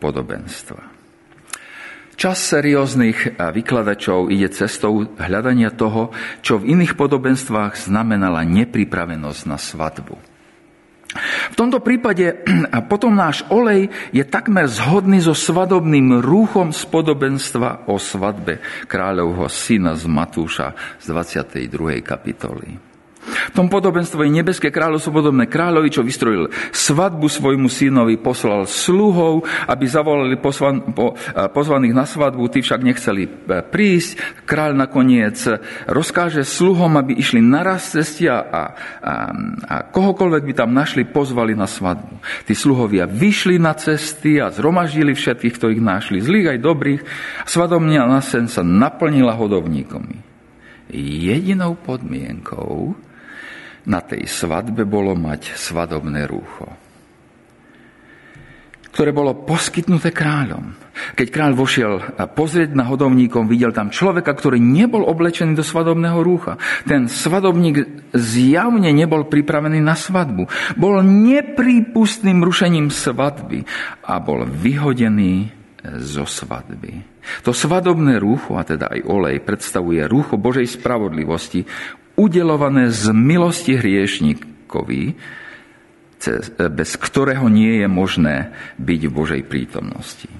podobenstva. 0.00 0.95
Čas 2.16 2.40
serióznych 2.48 3.36
vykladačov 3.36 4.32
ide 4.32 4.48
cestou 4.48 5.04
hľadania 5.20 5.68
toho, 5.68 6.16
čo 6.40 6.56
v 6.56 6.72
iných 6.72 6.96
podobenstvách 6.96 7.76
znamenala 7.76 8.40
nepripravenosť 8.48 9.40
na 9.44 9.60
svadbu. 9.60 10.16
V 11.52 11.54
tomto 11.56 11.84
prípade 11.84 12.40
potom 12.92 13.12
náš 13.12 13.44
olej 13.52 13.92
je 14.16 14.24
takmer 14.24 14.64
zhodný 14.64 15.20
so 15.20 15.36
svadobným 15.36 16.24
rúchom 16.24 16.72
z 16.72 16.82
podobenstva 16.88 17.88
o 17.88 18.00
svadbe 18.00 18.64
kráľovho 18.88 19.48
syna 19.52 19.92
z 19.92 20.08
Matúša 20.08 20.72
z 20.96 21.12
22. 21.12 22.00
kapitoly. 22.00 22.95
V 23.26 23.56
tom 23.56 23.66
podobenstve 23.66 24.22
je 24.26 24.38
nebeské 24.38 24.68
kráľovstvo 24.70 25.10
podobné 25.10 25.50
kráľovi, 25.50 25.88
čo 25.90 26.06
vystrojil 26.06 26.48
svadbu 26.70 27.26
svojmu 27.26 27.66
synovi, 27.66 28.14
poslal 28.16 28.64
sluhov, 28.70 29.42
aby 29.66 29.84
zavolali 29.84 30.38
pozvan, 30.38 30.94
po, 30.94 31.18
pozvaných 31.50 31.94
na 31.94 32.06
svadbu, 32.06 32.46
tí 32.48 32.62
však 32.62 32.80
nechceli 32.86 33.26
e, 33.26 33.30
prísť. 33.66 34.44
Kráľ 34.46 34.78
nakoniec 34.78 35.36
rozkáže 35.90 36.46
sluhom, 36.46 36.94
aby 36.98 37.18
išli 37.18 37.42
naraz 37.42 37.90
cesty 37.90 38.30
a, 38.30 38.38
a, 38.40 38.62
a 39.66 39.76
kohokoľvek 39.90 40.42
by 40.46 40.52
tam 40.54 40.70
našli, 40.70 41.02
pozvali 41.02 41.58
na 41.58 41.66
svadbu. 41.66 42.22
Tí 42.46 42.54
sluhovia 42.54 43.10
vyšli 43.10 43.58
na 43.58 43.74
cesty 43.74 44.38
a 44.38 44.54
zhromaždili 44.54 45.12
všetkých, 45.16 45.54
ktorých 45.56 45.82
našli, 45.82 46.22
zlých 46.22 46.56
aj 46.56 46.58
dobrých. 46.62 47.02
Svadobnia 47.48 48.06
na 48.06 48.22
sen 48.22 48.46
sa 48.46 48.62
naplnila 48.62 49.34
hodovníkami. 49.34 50.22
Jedinou 50.94 51.74
podmienkou 51.74 52.94
na 53.86 54.02
tej 54.02 54.26
svadbe 54.26 54.82
bolo 54.82 55.14
mať 55.14 55.54
svadobné 55.54 56.26
rúcho, 56.26 56.66
ktoré 58.90 59.12
bolo 59.12 59.46
poskytnuté 59.46 60.10
kráľom. 60.10 60.72
Keď 61.12 61.28
kráľ 61.28 61.52
vošiel 61.52 61.92
pozrieť 62.32 62.72
na 62.72 62.88
hodovníkom, 62.88 63.44
videl 63.44 63.68
tam 63.68 63.92
človeka, 63.92 64.32
ktorý 64.32 64.56
nebol 64.56 65.04
oblečený 65.04 65.52
do 65.52 65.60
svadobného 65.60 66.24
rúcha. 66.24 66.56
Ten 66.88 67.04
svadobník 67.04 68.08
zjavne 68.16 68.88
nebol 68.96 69.28
pripravený 69.28 69.84
na 69.84 69.92
svadbu. 69.92 70.48
Bol 70.80 71.04
neprípustným 71.04 72.40
rušením 72.40 72.88
svadby 72.88 73.68
a 74.08 74.16
bol 74.16 74.48
vyhodený 74.48 75.52
zo 76.02 76.24
svadby. 76.26 77.02
To 77.46 77.54
svadobné 77.54 78.18
rúcho, 78.18 78.58
a 78.58 78.66
teda 78.66 78.90
aj 78.90 79.00
olej, 79.06 79.42
predstavuje 79.42 80.02
rúcho 80.06 80.38
Božej 80.40 80.66
spravodlivosti, 80.78 81.66
udelované 82.16 82.88
z 82.88 83.12
milosti 83.12 83.76
hriešníkovi, 83.76 85.02
bez 86.72 86.90
ktorého 86.96 87.46
nie 87.46 87.84
je 87.84 87.88
možné 87.92 88.36
byť 88.80 89.00
v 89.04 89.12
Božej 89.12 89.42
prítomnosti. 89.44 90.30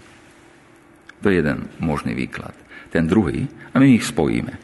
To 1.20 1.28
je 1.28 1.40
jeden 1.40 1.68
možný 1.78 2.16
výklad. 2.16 2.56
Ten 2.88 3.04
druhý, 3.04 3.44
a 3.72 3.76
my 3.76 3.86
ich 3.92 4.08
spojíme. 4.08 4.56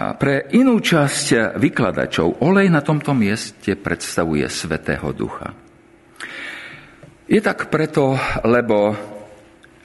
Pre 0.00 0.34
inú 0.54 0.78
časť 0.80 1.58
vykladačov 1.58 2.40
olej 2.46 2.70
na 2.72 2.80
tomto 2.80 3.12
mieste 3.12 3.74
predstavuje 3.74 4.46
Svetého 4.48 5.10
Ducha. 5.12 5.50
Je 7.26 7.38
tak 7.42 7.68
preto, 7.68 8.16
lebo 8.46 8.94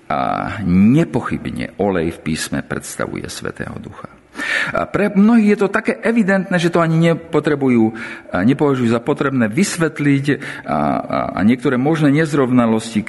a 0.06 0.20
nepochybne 0.66 1.78
olej 1.82 2.14
v 2.18 2.20
písme 2.22 2.62
predstavuje 2.62 3.26
Svetého 3.26 3.74
Ducha. 3.82 4.26
A 4.76 4.84
pre 4.84 5.08
mnohých 5.16 5.56
je 5.56 5.60
to 5.64 5.70
také 5.72 5.96
evidentné, 6.04 6.60
že 6.60 6.68
to 6.68 6.84
ani 6.84 7.00
nepotrebujú, 7.00 7.96
nepovažujú 8.36 8.90
za 8.92 9.00
potrebné 9.00 9.48
vysvetliť 9.48 10.26
a, 10.68 10.76
a, 10.76 10.80
a 11.36 11.40
niektoré 11.48 11.80
možné 11.80 12.12
nezrovnalosti 12.12 13.00
e, 13.00 13.08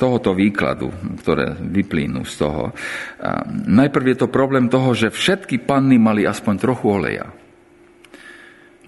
tohoto 0.00 0.32
výkladu, 0.32 0.88
ktoré 1.20 1.52
vyplynú 1.60 2.24
z 2.24 2.34
toho. 2.40 2.72
A 3.20 3.44
najprv 3.68 4.16
je 4.16 4.18
to 4.24 4.32
problém 4.32 4.72
toho, 4.72 4.96
že 4.96 5.12
všetky 5.12 5.60
panny 5.60 6.00
mali 6.00 6.24
aspoň 6.24 6.54
trochu 6.56 6.86
oleja. 6.88 7.28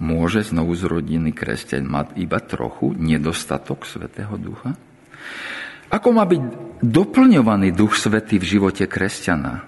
Môže 0.01 0.43
znovu 0.43 0.75
zrodený 0.75 1.31
kresťan 1.37 1.87
mať 1.87 2.19
iba 2.19 2.41
trochu 2.43 2.97
nedostatok 2.99 3.87
Svetého 3.87 4.35
Ducha? 4.41 4.75
Ako 5.95 6.11
má 6.11 6.27
byť 6.27 6.43
doplňovaný 6.83 7.71
Duch 7.71 7.95
Svetý 7.95 8.43
v 8.43 8.59
živote 8.59 8.91
kresťana? 8.91 9.63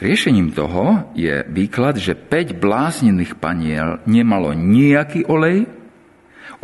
Riešením 0.00 0.56
toho 0.56 1.12
je 1.12 1.44
výklad, 1.44 2.00
že 2.00 2.16
5 2.16 2.56
bláznených 2.56 3.36
paniel 3.36 4.00
nemalo 4.08 4.56
nejaký 4.56 5.28
olej, 5.28 5.68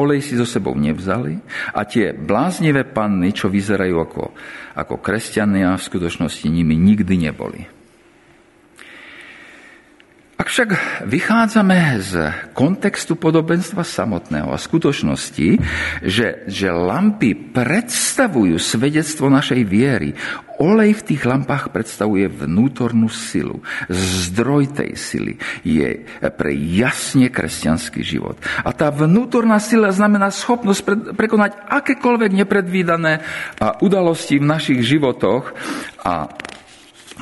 olej 0.00 0.24
si 0.24 0.40
so 0.40 0.48
sebou 0.48 0.72
nevzali 0.72 1.36
a 1.76 1.84
tie 1.84 2.16
bláznivé 2.16 2.88
panny, 2.88 3.36
čo 3.36 3.52
vyzerajú 3.52 3.96
ako, 4.00 4.32
ako 4.72 4.94
kresťania, 5.04 5.76
v 5.76 5.86
skutočnosti 5.92 6.48
nimi 6.48 6.80
nikdy 6.80 7.20
neboli. 7.20 7.79
Ak 10.40 10.48
však 10.48 11.04
vychádzame 11.04 12.00
z 12.00 12.12
kontextu 12.56 13.12
podobenstva 13.12 13.84
samotného 13.84 14.48
a 14.48 14.56
skutočnosti, 14.56 15.60
že, 16.00 16.48
že 16.48 16.72
lampy 16.72 17.36
predstavujú 17.52 18.56
svedectvo 18.56 19.28
našej 19.28 19.60
viery, 19.68 20.16
olej 20.56 20.96
v 20.96 21.06
tých 21.12 21.28
lampách 21.28 21.68
predstavuje 21.68 22.24
vnútornú 22.32 23.12
silu. 23.12 23.60
Zdroj 23.92 24.80
tej 24.80 24.96
sily 24.96 25.36
je 25.60 26.08
pre 26.32 26.56
jasne 26.56 27.28
kresťanský 27.28 28.00
život. 28.00 28.40
A 28.64 28.72
tá 28.72 28.88
vnútorná 28.88 29.60
sila 29.60 29.92
znamená 29.92 30.32
schopnosť 30.32 31.12
prekonať 31.20 31.68
akékoľvek 31.68 32.32
nepredvídané 32.32 33.20
udalosti 33.84 34.40
v 34.40 34.48
našich 34.48 34.80
životoch 34.88 35.52
a 36.00 36.32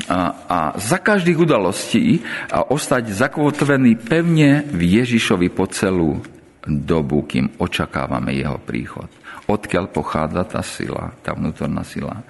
a, 0.06 0.78
za 0.78 0.98
každých 1.02 1.42
udalostí 1.42 2.22
a 2.54 2.62
ostať 2.70 3.11
zakotvený 3.11 3.98
pevne 3.98 4.62
v 4.70 5.02
Ježišovi 5.02 5.48
po 5.50 5.66
celú 5.66 6.22
dobu, 6.62 7.26
kým 7.26 7.58
očakávame 7.58 8.37
jeho 8.37 8.61
príchod. 8.62 9.08
Odkiaľ 9.48 9.88
pochádza 9.90 10.44
tá 10.44 10.61
sila, 10.61 11.16
tá 11.24 11.32
vnútorná 11.32 11.80
sila. 11.82 12.20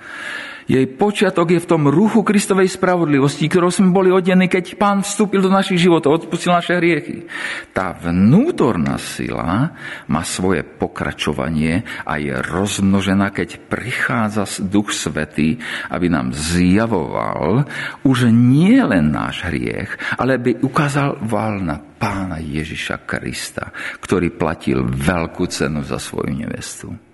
Jej 0.68 0.84
počiatok 1.00 1.56
je 1.56 1.64
v 1.64 1.70
tom 1.72 1.88
ruchu 1.88 2.20
Kristovej 2.20 2.68
spravodlivosti, 2.68 3.48
ktorou 3.48 3.72
sme 3.72 3.88
boli 3.88 4.12
odení, 4.12 4.52
keď 4.52 4.76
Pán 4.76 5.00
vstúpil 5.00 5.40
do 5.40 5.48
našich 5.48 5.80
životov, 5.80 6.28
odpustil 6.28 6.52
naše 6.52 6.76
hriechy. 6.76 7.24
Tá 7.72 7.96
vnútorná 7.96 9.00
sila 9.00 9.72
má 10.12 10.22
svoje 10.28 10.68
pokračovanie 10.68 11.88
a 12.04 12.20
je 12.20 12.36
rozmnožená, 12.36 13.32
keď 13.32 13.64
prichádza 13.64 14.44
Duch 14.60 14.92
Svetý, 14.92 15.56
aby 15.88 16.12
nám 16.12 16.36
zjavoval 16.36 17.64
už 18.04 18.28
nie 18.28 18.76
len 18.84 19.08
náš 19.08 19.48
hriech, 19.48 19.96
ale 20.20 20.36
by 20.36 20.60
ukázal 20.60 21.16
val 21.24 21.64
na 21.64 21.80
pána 21.80 22.44
Ježiša 22.44 23.08
Krista, 23.08 23.72
ktorý 24.04 24.36
platil 24.36 24.84
veľkú 24.84 25.48
cenu 25.48 25.80
za 25.80 25.96
svoju 25.96 26.44
nevestu. 26.44 27.07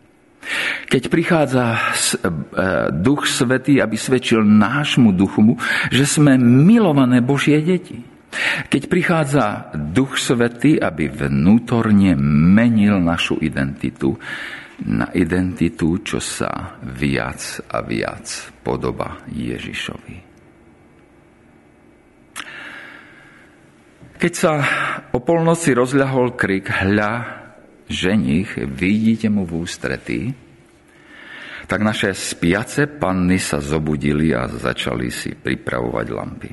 Keď 0.89 1.03
prichádza 1.09 1.65
e, 1.75 1.79
Duch 2.93 3.25
Svetý, 3.27 3.81
aby 3.81 3.97
svedčil 3.97 4.45
nášmu 4.45 5.13
duchu, 5.17 5.57
že 5.91 6.05
sme 6.05 6.37
milované 6.41 7.25
Božie 7.25 7.61
deti. 7.65 8.01
Keď 8.69 8.83
prichádza 8.91 9.45
Duch 9.75 10.19
Svetý, 10.19 10.77
aby 10.77 11.07
vnútorne 11.07 12.19
menil 12.55 12.99
našu 12.99 13.39
identitu 13.39 14.19
na 14.75 15.07
identitu, 15.15 16.03
čo 16.03 16.19
sa 16.19 16.83
viac 16.83 17.63
a 17.71 17.79
viac 17.87 18.27
podoba 18.67 19.23
Ježišovi. 19.31 20.35
Keď 24.19 24.33
sa 24.33 24.53
o 25.15 25.19
polnoci 25.23 25.77
rozľahol 25.77 26.35
krik 26.35 26.71
hľa, 26.71 27.44
ženich, 27.89 28.57
vidíte 28.57 29.29
mu 29.29 29.45
v 29.45 29.65
ústretí, 29.65 30.21
tak 31.65 31.81
naše 31.81 32.13
spiace 32.13 32.85
panny 32.87 33.41
sa 33.41 33.61
zobudili 33.61 34.37
a 34.37 34.45
začali 34.49 35.09
si 35.09 35.33
pripravovať 35.33 36.07
lampy. 36.13 36.53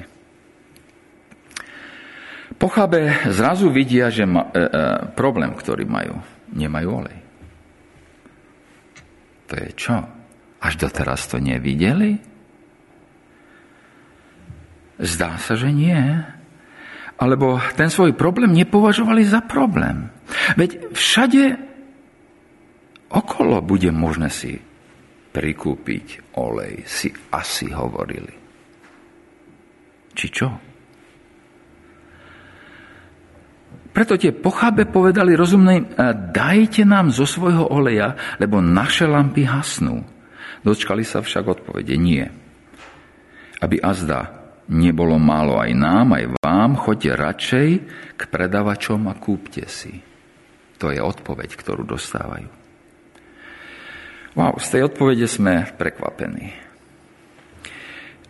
Pochabe 2.56 3.26
zrazu 3.32 3.74
vidia, 3.74 4.14
že 4.14 4.24
ma, 4.24 4.54
e, 4.54 4.62
e, 4.62 4.70
problém, 5.18 5.52
ktorý 5.56 5.84
majú, 5.88 6.16
nemajú 6.54 6.88
olej. 6.94 7.20
To 9.50 9.54
je 9.58 9.70
čo? 9.76 9.98
Až 10.62 10.74
doteraz 10.78 11.26
to 11.28 11.42
nevideli? 11.42 12.22
Zdá 15.02 15.42
sa, 15.42 15.58
že 15.58 15.74
nie. 15.74 15.98
alebo 17.22 17.62
ten 17.78 17.86
svoj 17.94 18.18
problém 18.18 18.50
nepovažovali 18.50 19.22
za 19.22 19.46
problém. 19.46 20.10
Veď 20.56 20.92
všade 20.96 21.44
okolo 23.12 23.60
bude 23.60 23.92
možné 23.92 24.32
si 24.32 24.60
prikúpiť 25.32 26.36
olej, 26.36 26.84
si 26.88 27.12
asi 27.32 27.72
hovorili. 27.72 28.36
Či 30.12 30.28
čo? 30.28 30.48
Preto 33.92 34.16
tie 34.16 34.32
pochábe 34.32 34.88
povedali 34.88 35.36
rozumnej, 35.36 36.00
dajte 36.32 36.88
nám 36.88 37.12
zo 37.12 37.28
svojho 37.28 37.68
oleja, 37.68 38.16
lebo 38.40 38.64
naše 38.64 39.04
lampy 39.04 39.44
hasnú. 39.44 40.04
Dočkali 40.64 41.04
sa 41.04 41.20
však 41.20 41.44
odpovede 41.44 41.96
nie. 42.00 42.24
Aby 43.60 43.84
azda 43.84 44.32
nebolo 44.72 45.20
málo 45.20 45.60
aj 45.60 45.72
nám, 45.76 46.16
aj 46.16 46.26
vám, 46.40 46.80
choďte 46.80 47.12
radšej 47.20 47.70
k 48.16 48.22
predavačom 48.32 49.12
a 49.12 49.14
kúpte 49.20 49.68
si. 49.68 50.11
To 50.82 50.90
je 50.90 50.98
odpoveď, 50.98 51.54
ktorú 51.54 51.86
dostávajú. 51.86 52.50
Wow, 54.34 54.58
z 54.58 54.68
tej 54.74 54.82
odpovede 54.90 55.30
sme 55.30 55.70
prekvapení. 55.78 56.58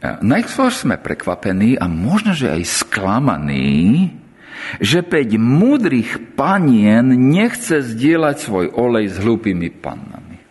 Najskôr 0.01 0.73
sme 0.73 0.97
prekvapení 0.97 1.77
a 1.77 1.85
možno, 1.85 2.33
že 2.33 2.51
aj 2.51 2.65
sklamaní, 2.65 4.11
že 4.81 5.05
päť 5.05 5.37
múdrych 5.37 6.35
panien 6.35 7.05
nechce 7.29 7.85
zdieľať 7.85 8.35
svoj 8.41 8.65
olej 8.73 9.13
s 9.13 9.21
hlúpými 9.21 9.69
pannami. 9.71 10.41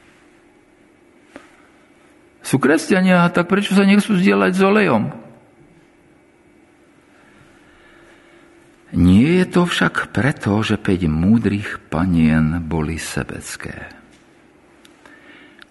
Sú 2.40 2.56
kresťania, 2.56 3.28
tak 3.28 3.50
prečo 3.50 3.76
sa 3.76 3.84
nechcú 3.84 4.16
zdieľať 4.16 4.52
s 4.56 4.62
olejom? 4.64 5.19
Nie 8.90 9.42
je 9.42 9.46
to 9.46 9.70
však 9.70 10.11
preto, 10.11 10.59
že 10.66 10.74
päť 10.74 11.07
múdrych 11.07 11.79
panien 11.87 12.59
boli 12.66 12.98
sebecké. 12.98 13.87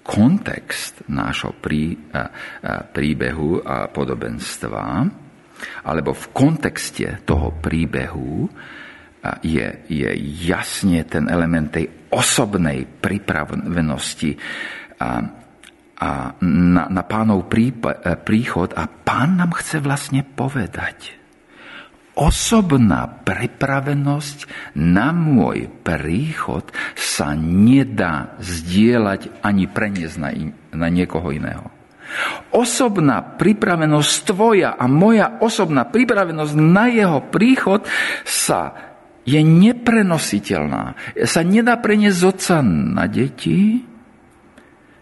Kontext 0.07 1.03
nášho 1.11 1.51
prí, 1.59 1.99
a, 2.15 2.23
a, 2.23 2.27
príbehu 2.87 3.59
a 3.59 3.91
podobenstva 3.91 4.83
alebo 5.83 6.15
v 6.15 6.25
kontexte 6.31 7.27
toho 7.27 7.59
príbehu 7.59 8.47
je, 9.43 9.67
je 9.91 10.09
jasne 10.47 11.03
ten 11.03 11.27
element 11.27 11.75
tej 11.75 12.07
osobnej 12.15 12.87
pripravenosti 12.87 14.31
a, 15.03 15.09
a 15.99 16.09
na, 16.39 16.83
na 16.87 17.03
pánov 17.03 17.51
príchod 18.23 18.71
a 18.71 18.87
pán 18.87 19.35
nám 19.35 19.51
chce 19.59 19.83
vlastne 19.83 20.23
povedať. 20.23 21.18
Osobná 22.19 23.07
pripravenosť 23.07 24.51
na 24.75 25.15
môj 25.15 25.71
príchod 25.87 26.67
sa 26.91 27.31
nedá 27.31 28.35
zdieľať 28.43 29.39
ani 29.39 29.71
preniesť 29.71 30.15
na, 30.19 30.29
in, 30.35 30.51
na 30.75 30.91
niekoho 30.91 31.31
iného. 31.31 31.71
Osobná 32.51 33.23
pripravenosť 33.23 34.35
tvoja 34.35 34.75
a 34.75 34.83
moja 34.91 35.39
osobná 35.39 35.87
pripravenosť 35.87 36.53
na 36.59 36.91
jeho 36.91 37.23
príchod 37.31 37.87
sa 38.27 38.75
je 39.23 39.39
neprenositeľná. 39.39 40.99
Sa 41.23 41.41
nedá 41.45 41.79
preniesť 41.79 42.17
z 42.19 42.25
otca 42.27 42.57
na 42.65 43.05
deti, 43.07 43.79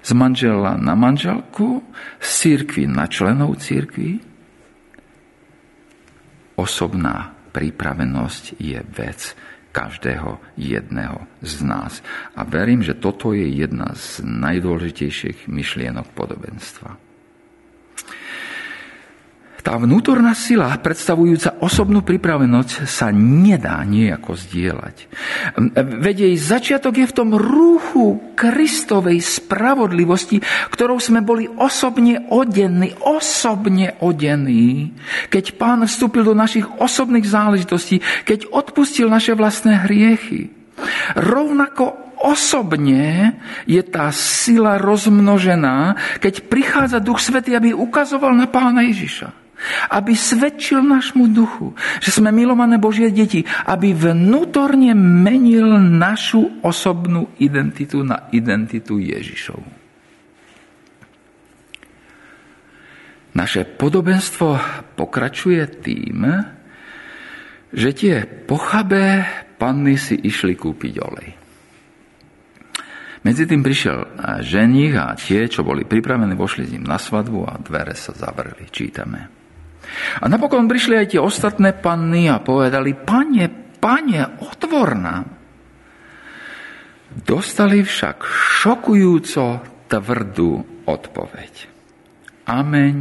z 0.06 0.12
manžela 0.14 0.78
na 0.78 0.94
manželku, 0.94 1.82
z 2.22 2.28
církvy 2.30 2.86
na 2.86 3.10
členov 3.10 3.58
církvy. 3.58 4.27
Osobná 6.58 7.38
pripravenosť 7.54 8.58
je 8.58 8.82
vec 8.82 9.38
každého 9.72 10.42
jedného 10.58 11.30
z 11.46 11.56
nás. 11.62 12.02
A 12.34 12.42
verím, 12.42 12.82
že 12.82 12.98
toto 12.98 13.38
je 13.38 13.46
jedna 13.46 13.94
z 13.94 14.26
najdôležitejších 14.26 15.46
myšlienok 15.46 16.10
podobenstva. 16.18 17.07
Tá 19.68 19.76
vnútorná 19.76 20.32
sila, 20.32 20.72
predstavujúca 20.80 21.60
osobnú 21.60 22.00
pripravenosť, 22.00 22.88
sa 22.88 23.12
nedá 23.12 23.84
nejako 23.84 24.40
zdieľať. 24.40 24.96
Veď 25.76 26.32
jej 26.32 26.36
začiatok 26.40 27.04
je 27.04 27.12
v 27.12 27.12
tom 27.12 27.36
rúchu 27.36 28.32
Kristovej 28.32 29.20
spravodlivosti, 29.20 30.40
ktorou 30.72 31.04
sme 31.04 31.20
boli 31.20 31.52
osobne 31.52 32.32
odení, 32.32 32.96
osobne 33.04 34.00
odení, 34.00 34.96
keď 35.28 35.60
Pán 35.60 35.84
vstúpil 35.84 36.24
do 36.24 36.32
našich 36.32 36.64
osobných 36.64 37.28
záležitostí, 37.28 38.00
keď 38.24 38.48
odpustil 38.48 39.12
naše 39.12 39.36
vlastné 39.36 39.84
hriechy. 39.84 40.48
Rovnako 41.20 42.16
osobne 42.24 43.36
je 43.68 43.84
tá 43.84 44.16
sila 44.16 44.80
rozmnožená, 44.80 46.00
keď 46.24 46.48
prichádza 46.48 47.04
Duch 47.04 47.20
Svetý, 47.20 47.52
aby 47.52 47.76
ukazoval 47.76 48.32
na 48.32 48.48
Pána 48.48 48.88
Ježiša. 48.88 49.47
Aby 49.90 50.14
svedčil 50.14 50.86
našmu 50.86 51.34
duchu, 51.34 51.74
že 52.00 52.14
sme 52.14 52.30
milované 52.30 52.78
Božie 52.78 53.10
deti, 53.10 53.42
aby 53.66 53.94
vnútorne 53.94 54.94
menil 54.94 55.82
našu 55.82 56.62
osobnú 56.62 57.34
identitu 57.42 58.06
na 58.06 58.30
identitu 58.30 59.02
Ježišovu. 59.02 59.90
Naše 63.38 63.70
podobenstvo 63.78 64.58
pokračuje 64.98 65.62
tým, 65.86 66.26
že 67.70 67.90
tie 67.94 68.26
pochabé 68.26 69.30
panny 69.62 69.94
si 69.94 70.18
išli 70.18 70.58
kúpiť 70.58 70.94
olej. 70.98 71.30
Medzi 73.22 73.44
tým 73.46 73.62
prišiel 73.62 74.18
ženich 74.42 74.96
a 74.98 75.14
tie, 75.14 75.46
čo 75.46 75.62
boli 75.62 75.86
pripravení, 75.86 76.34
vošli 76.34 76.64
s 76.66 76.74
ním 76.74 76.88
na 76.88 76.98
svadbu 76.98 77.40
a 77.46 77.62
dvere 77.62 77.94
sa 77.94 78.16
zavreli. 78.16 78.72
Čítame. 78.74 79.37
A 80.22 80.26
napokon 80.28 80.68
prišli 80.70 80.96
aj 80.98 81.08
tie 81.14 81.22
ostatné 81.22 81.74
panny 81.78 82.28
a 82.32 82.42
povedali, 82.42 82.94
pane, 82.94 83.76
pane, 83.78 84.42
otvor 84.44 84.90
nám. 84.98 85.26
Dostali 87.18 87.82
však 87.82 88.24
šokujúco 88.62 89.46
tvrdú 89.88 90.52
odpoveď. 90.86 91.54
Ameň, 92.48 92.96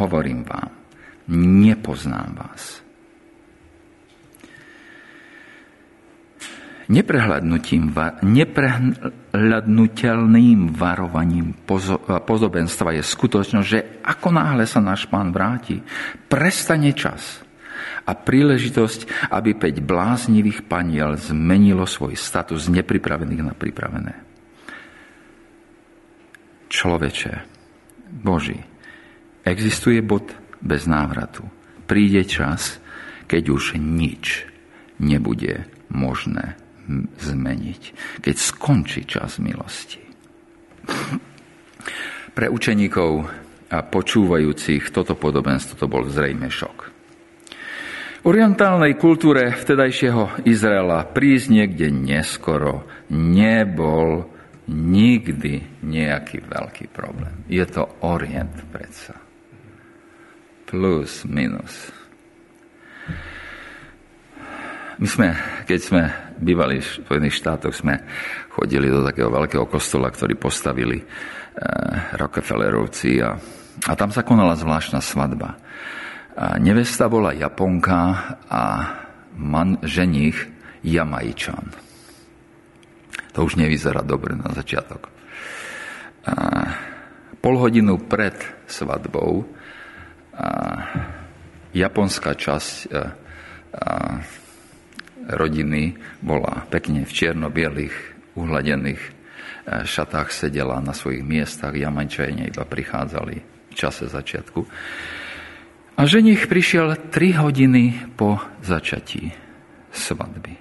hovorím 0.00 0.44
vám, 0.44 0.72
nepoznám 1.64 2.30
vás. 2.34 2.84
Neprehľadnutelným 9.34 10.78
varovaním 10.78 11.66
podobenstva 11.66 12.94
je 12.94 13.02
skutočnosť, 13.02 13.66
že 13.66 13.80
ako 14.06 14.30
náhle 14.30 14.62
sa 14.62 14.78
náš 14.78 15.10
pán 15.10 15.34
vráti, 15.34 15.82
prestane 16.30 16.94
čas 16.94 17.42
a 18.06 18.14
príležitosť, 18.14 19.30
aby 19.34 19.58
päť 19.58 19.82
bláznivých 19.82 20.70
paniel 20.70 21.18
zmenilo 21.18 21.82
svoj 21.82 22.14
status 22.14 22.70
z 22.70 22.78
nepripravených 22.78 23.42
na 23.42 23.54
pripravené. 23.58 24.14
Človeče, 26.70 27.32
Boží, 28.14 28.62
existuje 29.42 29.98
bod 29.98 30.30
bez 30.62 30.86
návratu. 30.86 31.42
Príde 31.90 32.22
čas, 32.22 32.78
keď 33.26 33.50
už 33.50 33.82
nič 33.82 34.46
nebude 35.02 35.66
možné 35.90 36.54
zmeniť, 37.18 37.82
keď 38.20 38.34
skončí 38.36 39.08
čas 39.08 39.40
milosti. 39.40 40.02
Pre 42.34 42.46
učeníkov 42.50 43.10
a 43.70 43.78
počúvajúcich 43.82 44.92
toto 44.92 45.16
podobenstvo 45.16 45.78
to 45.78 45.86
bol 45.88 46.04
zrejme 46.06 46.50
šok. 46.50 46.78
V 48.24 48.32
orientálnej 48.32 48.96
kultúre 48.96 49.52
vtedajšieho 49.52 50.48
Izraela 50.48 51.04
prísť 51.04 51.46
niekde 51.52 51.92
neskoro 51.92 52.88
nebol 53.12 54.32
nikdy 54.64 55.84
nejaký 55.84 56.40
veľký 56.40 56.88
problém. 56.88 57.44
Je 57.52 57.64
to 57.68 57.84
Orient 58.00 58.64
predsa. 58.72 59.12
Plus, 60.64 61.28
minus. 61.28 61.92
My 64.94 65.08
sme, 65.10 65.28
keď 65.66 65.80
sme 65.82 66.02
bývali 66.38 66.78
v 66.78 66.86
Spojených 66.86 67.42
štátoch, 67.42 67.74
sme 67.74 67.98
chodili 68.54 68.86
do 68.86 69.02
takého 69.02 69.26
veľkého 69.26 69.66
kostola, 69.66 70.06
ktorý 70.06 70.38
postavili 70.38 71.02
e, 71.02 71.04
Rockefellerovci 72.14 73.18
a, 73.18 73.34
a 73.90 73.92
tam 73.98 74.14
sa 74.14 74.22
konala 74.22 74.54
zvláštna 74.54 75.02
svadba. 75.02 75.58
A 76.38 76.58
nevesta 76.62 77.10
bola 77.10 77.34
Japonka 77.34 78.38
a 78.46 78.62
man, 79.34 79.82
ženich 79.82 80.38
Jamajčan. 80.86 81.74
To 83.34 83.50
už 83.50 83.58
nevyzerá 83.58 84.06
dobre 84.06 84.38
na 84.38 84.54
začiatok. 84.54 85.10
A 86.22 86.34
pol 87.42 87.58
hodinu 87.58 87.98
pred 87.98 88.38
svadbou 88.70 89.42
a 90.38 90.48
japonská 91.74 92.38
časť 92.38 92.74
e, 92.86 92.88
rodiny 95.28 95.96
bola 96.20 96.68
pekne 96.68 97.08
v 97.08 97.12
čierno-bielých 97.12 97.96
uhladených 98.36 99.02
e, 99.02 99.10
šatách 99.86 100.28
sedela 100.34 100.82
na 100.84 100.92
svojich 100.92 101.24
miestach, 101.24 101.72
Jamančajne 101.72 102.50
iba 102.50 102.64
prichádzali 102.66 103.36
v 103.44 103.74
čase 103.74 104.06
začiatku. 104.10 104.60
A 105.94 106.00
ženich 106.10 106.50
prišiel 106.50 106.98
3 107.10 107.42
hodiny 107.42 108.14
po 108.18 108.42
začatí 108.66 109.30
svadby. 109.94 110.58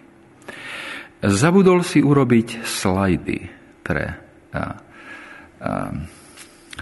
Zabudol 1.24 1.82
si 1.82 2.06
urobiť 2.06 2.62
slajdy 2.62 3.40
pre 3.82 4.14
a, 4.54 4.62
a, 4.62 4.66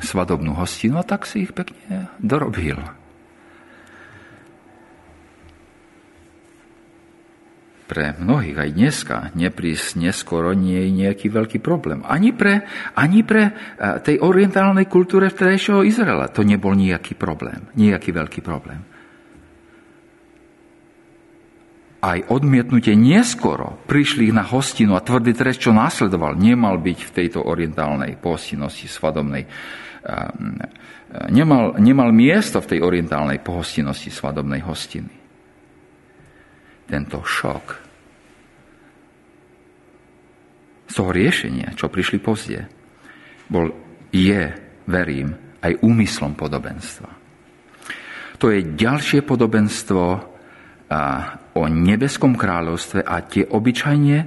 svadobnú 0.01 0.57
hostinu 0.57 0.99
a 0.99 1.07
tak 1.07 1.23
si 1.23 1.47
ich 1.47 1.55
pekne 1.55 2.11
dorobil. 2.19 3.00
Pre 7.91 8.15
mnohých 8.15 8.55
aj 8.55 8.69
dneska 8.71 9.17
neprísť 9.35 9.99
neskoro 9.99 10.55
nie 10.55 10.87
je 10.87 10.89
nejaký 11.03 11.27
veľký 11.27 11.59
problém. 11.59 11.99
Ani 12.07 12.31
pre, 12.31 12.63
ani 12.95 13.27
pre 13.27 13.51
e, 13.51 13.53
tej 13.99 14.23
orientálnej 14.23 14.87
kultúre 14.87 15.27
vtedajšieho 15.27 15.83
Izraela 15.83 16.31
to 16.31 16.47
nebol 16.47 16.71
nejaký 16.71 17.19
problém, 17.19 17.67
nejaký 17.75 18.15
veľký 18.15 18.39
problém. 18.39 18.79
Aj 21.99 22.17
odmietnutie 22.31 22.95
neskoro 22.95 23.83
prišli 23.83 24.31
na 24.31 24.47
hostinu 24.47 24.95
a 24.95 25.03
tvrdý 25.03 25.35
trest, 25.35 25.59
čo 25.59 25.75
následoval, 25.75 26.39
nemal 26.39 26.79
byť 26.79 26.99
v 27.11 27.13
tejto 27.13 27.43
orientálnej 27.43 28.15
pohostinnosti 28.15 28.87
svadobnej. 28.87 29.43
E, 29.43 29.49
e, 29.51 30.15
nemal, 31.27 31.75
nemal 31.75 32.15
miesto 32.15 32.63
v 32.63 32.71
tej 32.71 32.79
orientálnej 32.87 33.43
pohostinnosti 33.43 34.07
svadobnej 34.07 34.63
hostiny 34.63 35.20
tento 36.91 37.23
šok 37.23 37.65
z 40.91 40.93
toho 40.99 41.15
riešenia, 41.15 41.71
čo 41.79 41.87
prišli 41.87 42.19
pozde, 42.19 42.67
bol, 43.47 43.71
je, 44.11 44.51
verím, 44.91 45.31
aj 45.63 45.79
úmyslom 45.79 46.35
podobenstva. 46.35 47.07
To 48.43 48.51
je 48.51 48.75
ďalšie 48.75 49.23
podobenstvo 49.23 50.03
o 51.55 51.63
nebeskom 51.71 52.35
kráľovstve 52.35 53.07
a 53.07 53.23
tie 53.23 53.47
obyčajne 53.47 54.17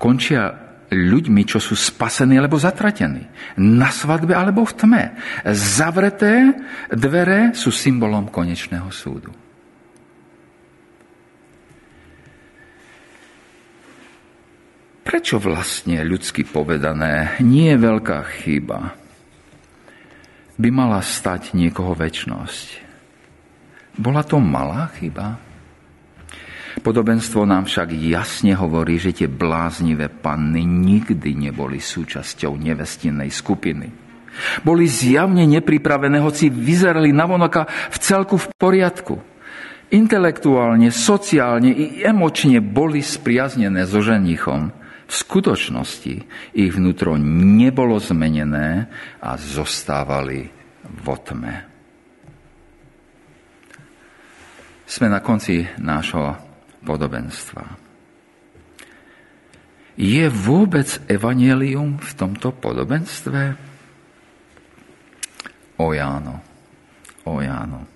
končia 0.00 0.42
ľuďmi, 0.88 1.42
čo 1.44 1.60
sú 1.60 1.76
spasení 1.76 2.40
alebo 2.40 2.56
zatratení. 2.56 3.28
Na 3.60 3.92
svadbe 3.92 4.32
alebo 4.32 4.64
v 4.64 4.72
tme. 4.80 5.04
Zavreté 5.52 6.56
dvere 6.88 7.52
sú 7.52 7.68
symbolom 7.68 8.32
konečného 8.32 8.88
súdu. 8.88 9.43
Prečo 15.24 15.40
vlastne 15.40 16.04
ľudsky 16.04 16.44
povedané 16.44 17.40
nie 17.40 17.72
je 17.72 17.80
veľká 17.80 18.44
chyba 18.44 18.92
by 20.60 20.68
mala 20.68 21.00
stať 21.00 21.56
niekoho 21.56 21.96
väčnosť? 21.96 22.84
Bola 23.96 24.20
to 24.20 24.36
malá 24.36 24.92
chyba? 25.00 25.40
Podobenstvo 26.76 27.48
nám 27.48 27.64
však 27.64 27.96
jasne 28.04 28.52
hovorí, 28.52 29.00
že 29.00 29.16
tie 29.16 29.24
bláznivé 29.24 30.12
panny 30.12 30.68
nikdy 30.68 31.32
neboli 31.48 31.80
súčasťou 31.80 32.60
nevestinnej 32.60 33.32
skupiny. 33.32 33.88
Boli 34.60 34.84
zjavne 34.84 35.48
nepripravené, 35.48 36.20
hoci 36.20 36.52
vyzerali 36.52 37.16
navonoka 37.16 37.64
v 37.64 37.96
celku 37.96 38.36
v 38.36 38.52
poriadku. 38.60 39.16
Intelektuálne, 39.88 40.92
sociálne 40.92 41.72
i 41.72 42.04
emočne 42.04 42.60
boli 42.60 43.00
spriaznené 43.00 43.88
so 43.88 44.04
ženichom 44.04 44.83
v 45.04 45.12
skutočnosti 45.12 46.14
ich 46.56 46.70
vnútro 46.72 47.16
nebolo 47.20 48.00
zmenené 48.00 48.88
a 49.20 49.36
zostávali 49.36 50.48
vo 51.04 51.14
tme. 51.20 51.54
Sme 54.84 55.08
na 55.08 55.20
konci 55.24 55.64
nášho 55.80 56.36
podobenstva. 56.84 57.64
Je 59.94 60.26
vôbec 60.26 60.90
evanelium 61.06 62.02
v 62.02 62.10
tomto 62.18 62.50
podobenstve? 62.50 63.54
O 65.78 65.94
Jáno. 65.94 66.42
O 67.24 67.38
Jáno. 67.38 67.93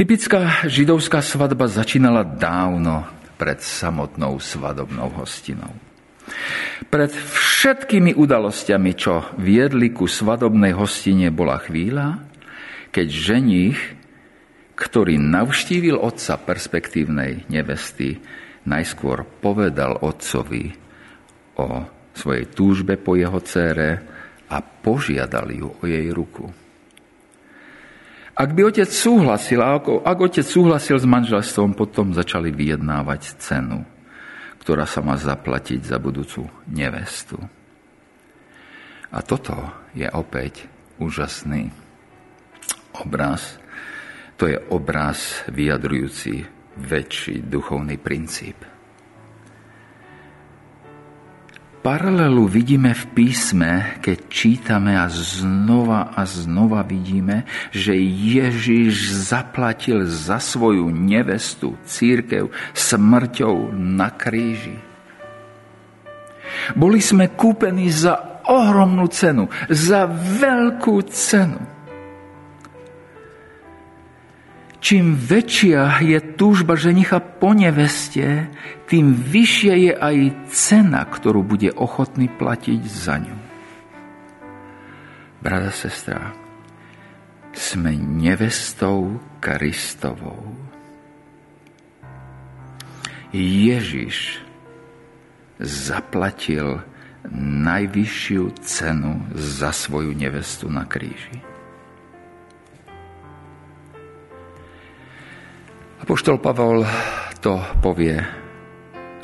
Typická 0.00 0.64
židovská 0.64 1.20
svadba 1.20 1.68
začínala 1.68 2.24
dávno 2.24 3.04
pred 3.36 3.60
samotnou 3.60 4.40
svadobnou 4.40 5.12
hostinou. 5.12 5.76
Pred 6.88 7.12
všetkými 7.12 8.16
udalosťami, 8.16 8.96
čo 8.96 9.28
viedli 9.36 9.92
ku 9.92 10.08
svadobnej 10.08 10.72
hostine, 10.72 11.28
bola 11.28 11.60
chvíľa, 11.60 12.16
keď 12.88 13.06
ženích, 13.12 13.80
ktorý 14.72 15.20
navštívil 15.20 16.00
otca 16.00 16.40
perspektívnej 16.40 17.44
nevesty, 17.52 18.24
najskôr 18.64 19.28
povedal 19.44 20.00
otcovi 20.00 20.72
o 21.60 21.84
svojej 22.16 22.48
túžbe 22.48 22.96
po 22.96 23.20
jeho 23.20 23.36
cére 23.44 24.00
a 24.48 24.64
požiadal 24.64 25.52
ju 25.52 25.68
o 25.68 25.84
jej 25.84 26.08
ruku. 26.08 26.59
Ak 28.40 28.56
by 28.56 28.72
otec 28.72 28.88
súhlasil, 28.88 29.60
ak, 29.60 30.00
ak 30.00 30.18
otec 30.24 30.46
súhlasil 30.48 30.96
s 30.96 31.04
manželstvom, 31.04 31.76
potom 31.76 32.16
začali 32.16 32.48
vyjednávať 32.48 33.36
cenu, 33.36 33.84
ktorá 34.64 34.88
sa 34.88 35.04
má 35.04 35.20
zaplatiť 35.20 35.84
za 35.84 36.00
budúcu 36.00 36.48
nevestu. 36.72 37.36
A 39.12 39.20
toto 39.20 39.52
je 39.92 40.08
opäť 40.08 40.64
úžasný 40.96 41.68
obraz. 42.96 43.60
To 44.40 44.48
je 44.48 44.56
obraz 44.72 45.44
vyjadrujúci 45.52 46.40
väčší 46.80 47.44
duchovný 47.44 48.00
princíp. 48.00 48.56
Paralelu 51.80 52.44
vidíme 52.44 52.92
v 52.92 53.04
písme, 53.16 53.96
keď 54.04 54.18
čítame 54.28 55.00
a 55.00 55.08
znova 55.08 56.12
a 56.12 56.28
znova 56.28 56.84
vidíme, 56.84 57.48
že 57.72 57.96
Ježiš 58.04 59.16
zaplatil 59.32 60.04
za 60.04 60.36
svoju 60.44 60.92
nevestu, 60.92 61.80
církev, 61.88 62.52
smrťou 62.76 63.72
na 63.72 64.12
kríži. 64.12 64.76
Boli 66.76 67.00
sme 67.00 67.32
kúpení 67.32 67.88
za 67.88 68.44
ohromnú 68.44 69.08
cenu, 69.08 69.48
za 69.72 70.04
veľkú 70.36 71.00
cenu. 71.08 71.79
Čím 74.80 75.12
väčšia 75.12 76.00
je 76.00 76.18
túžba 76.40 76.72
ženicha 76.72 77.20
po 77.20 77.52
neveste, 77.52 78.48
tým 78.88 79.12
vyššia 79.12 79.74
je 79.76 79.92
aj 79.92 80.16
cena, 80.48 81.04
ktorú 81.04 81.44
bude 81.44 81.68
ochotný 81.76 82.32
platiť 82.32 82.80
za 82.88 83.20
ňu. 83.20 83.36
Brada, 85.44 85.68
sestra, 85.68 86.32
sme 87.52 87.92
nevestou 87.92 89.20
Kristovou. 89.44 90.56
Ježiš 93.36 94.40
zaplatil 95.60 96.80
najvyššiu 97.36 98.44
cenu 98.64 99.28
za 99.36 99.76
svoju 99.76 100.16
nevestu 100.16 100.72
na 100.72 100.88
kríži. 100.88 101.49
Apoštol 106.00 106.40
Pavol 106.40 106.80
to 107.44 107.60
povie 107.84 108.16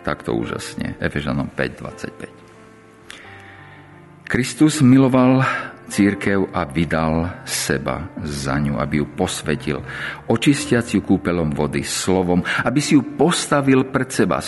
takto 0.05 0.37
úžasne, 0.37 0.93
Efežanom 1.01 1.49
5.25. 1.49 4.29
Kristus 4.29 4.85
miloval 4.85 5.41
církev 5.89 6.53
a 6.53 6.69
vydal 6.69 7.33
seba 7.49 8.13
za 8.21 8.61
ňu, 8.61 8.77
aby 8.77 9.01
ju 9.01 9.09
posvetil, 9.17 9.81
očistiac 10.29 10.85
ju 10.93 11.01
kúpelom 11.01 11.57
vody 11.57 11.81
slovom, 11.81 12.45
aby 12.45 12.81
si 12.85 12.93
ju 12.93 13.17
postavil 13.17 13.89
pred 13.89 14.13
seba 14.13 14.45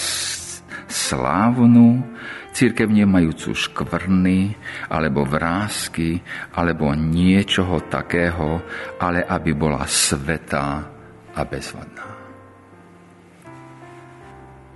slávnu, 0.84 2.04
církev 2.52 2.92
nemajúcu 2.92 3.56
škvrny, 3.56 4.52
alebo 4.92 5.24
vrázky, 5.24 6.20
alebo 6.52 6.92
niečoho 6.92 7.88
takého, 7.88 8.60
ale 9.00 9.24
aby 9.24 9.56
bola 9.56 9.88
svetá 9.88 10.84
a 11.32 11.40
bezvadná 11.46 12.17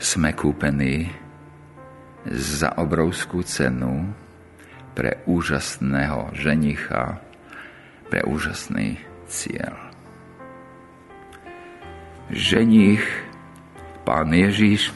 sme 0.03 0.35
kúpení 0.35 1.07
za 2.27 2.75
obrovskú 2.75 3.47
cenu 3.47 4.11
pre 4.99 5.23
úžasného 5.31 6.35
ženicha, 6.35 7.23
pre 8.11 8.27
úžasný 8.27 8.99
cieľ. 9.31 9.79
ženích, 12.33 13.05
pán 14.03 14.33
Ježíš, 14.33 14.91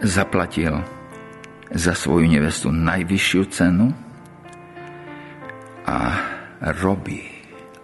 zaplatil 0.00 0.82
za 1.68 1.92
svoju 1.92 2.26
nevestu 2.26 2.72
najvyššiu 2.72 3.42
cenu 3.52 3.92
a 5.84 5.96
robí, 6.80 7.22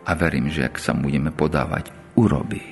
a 0.09 0.17
verím, 0.17 0.49
že 0.49 0.65
ak 0.65 0.81
sa 0.81 0.97
budeme 0.97 1.29
podávať, 1.29 1.93
urobí 2.17 2.65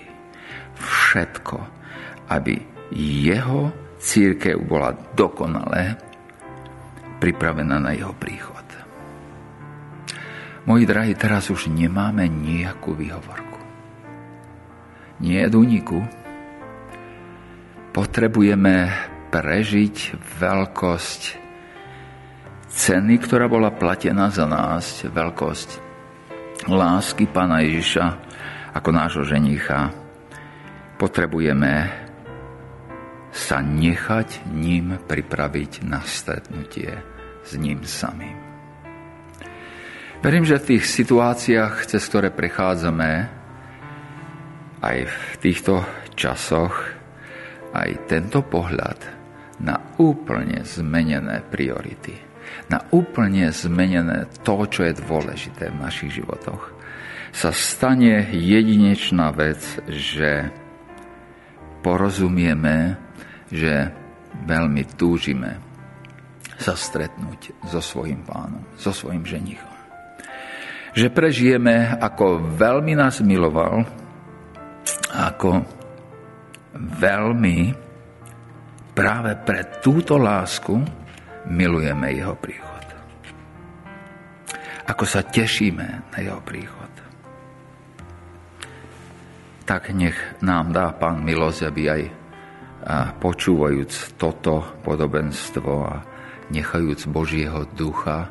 všetko, 0.83 1.82
aby 2.29 2.61
jeho 2.93 3.73
církev 4.03 4.59
bola 4.67 4.93
dokonale 5.15 5.97
pripravená 7.23 7.79
na 7.79 7.95
jeho 7.95 8.13
príchod. 8.19 8.63
Moji 10.63 10.87
drahí, 10.87 11.15
teraz 11.19 11.51
už 11.51 11.71
nemáme 11.71 12.27
nejakú 12.31 12.95
výhovorku. 12.95 13.59
Nie 15.23 15.47
je 15.47 15.55
úniku. 15.55 15.99
Potrebujeme 17.91 18.91
prežiť 19.31 19.97
veľkosť 20.39 21.23
ceny, 22.71 23.15
ktorá 23.23 23.51
bola 23.51 23.75
platená 23.75 24.31
za 24.31 24.47
nás, 24.47 25.03
veľkosť 25.07 25.83
lásky 26.71 27.27
Pána 27.27 27.63
Ježiša 27.67 28.07
ako 28.75 28.91
nášho 28.95 29.25
ženicha. 29.27 29.91
Potrebujeme 30.95 32.02
sa 33.33 33.65
nechať 33.65 34.45
ním 34.53 35.01
pripraviť 35.09 35.89
na 35.89 36.05
stretnutie 36.05 37.01
s 37.43 37.57
ním 37.57 37.83
samým. 37.83 38.37
Verím, 40.23 40.47
že 40.47 40.61
v 40.63 40.77
tých 40.77 40.85
situáciách, 40.87 41.89
cez 41.89 42.03
ktoré 42.07 42.31
prechádzame, 42.31 43.27
aj 44.79 44.99
v 45.09 45.17
týchto 45.43 45.83
časoch, 46.15 46.95
aj 47.73 48.07
tento 48.07 48.45
pohľad 48.45 49.01
na 49.65 49.81
úplne 49.99 50.63
zmenené 50.63 51.43
priority, 51.43 52.15
na 52.69 52.85
úplne 52.93 53.51
zmenené 53.51 54.29
to, 54.47 54.69
čo 54.69 54.87
je 54.87 55.01
dôležité 55.03 55.73
v 55.73 55.81
našich 55.81 56.23
životoch, 56.23 56.71
sa 57.33 57.51
stane 57.51 58.29
jedinečná 58.31 59.33
vec, 59.33 59.59
že 59.89 60.53
porozumieme, 61.81 63.01
že 63.53 63.93
veľmi 64.49 64.97
túžime 64.97 65.61
sa 66.57 66.73
stretnúť 66.73 67.69
so 67.69 67.85
svojim 67.85 68.25
pánom, 68.25 68.65
so 68.81 68.91
svojim 68.91 69.23
ženichom 69.29 69.73
že 70.93 71.09
prežijeme, 71.09 71.97
ako 71.97 72.53
veľmi 72.53 72.93
nás 72.93 73.25
miloval, 73.25 73.81
ako 75.13 75.65
veľmi 76.77 77.59
práve 78.93 79.33
pre 79.41 79.81
túto 79.81 80.21
lásku 80.21 80.77
milujeme 81.49 82.13
jeho 82.13 82.37
príchod. 82.37 82.85
Ako 84.85 85.05
sa 85.09 85.25
tešíme 85.25 86.13
na 86.13 86.19
jeho 86.21 86.41
príchod. 86.45 86.93
Tak 89.65 89.95
nech 89.97 90.19
nám 90.45 90.77
dá 90.77 90.93
Pán 90.93 91.25
milosť, 91.25 91.61
aby 91.73 91.83
aj 91.89 92.03
počúvajúc 93.23 94.19
toto 94.19 94.67
podobenstvo 94.83 95.73
a 95.87 96.03
nechajúc 96.51 97.07
Božieho 97.07 97.67
ducha 97.79 98.29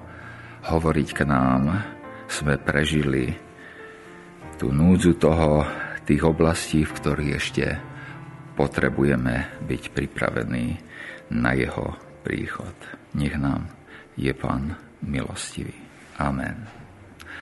hovoriť 0.67 1.09
k 1.15 1.19
nám, 1.25 1.81
sme 2.27 2.59
prežili 2.59 3.35
tú 4.59 4.69
núdzu 4.69 5.17
toho, 5.17 5.65
tých 6.05 6.27
oblastí, 6.27 6.83
v 6.83 6.91
ktorých 6.91 7.33
ešte 7.37 7.65
potrebujeme 8.59 9.63
byť 9.63 9.83
pripravení 9.95 10.75
na 11.31 11.55
jeho 11.55 11.95
príchod. 12.25 12.75
Nech 13.15 13.37
nám 13.39 13.69
je 14.19 14.33
Pán 14.35 14.75
milostivý. 15.01 15.73
Amen. 16.19 16.80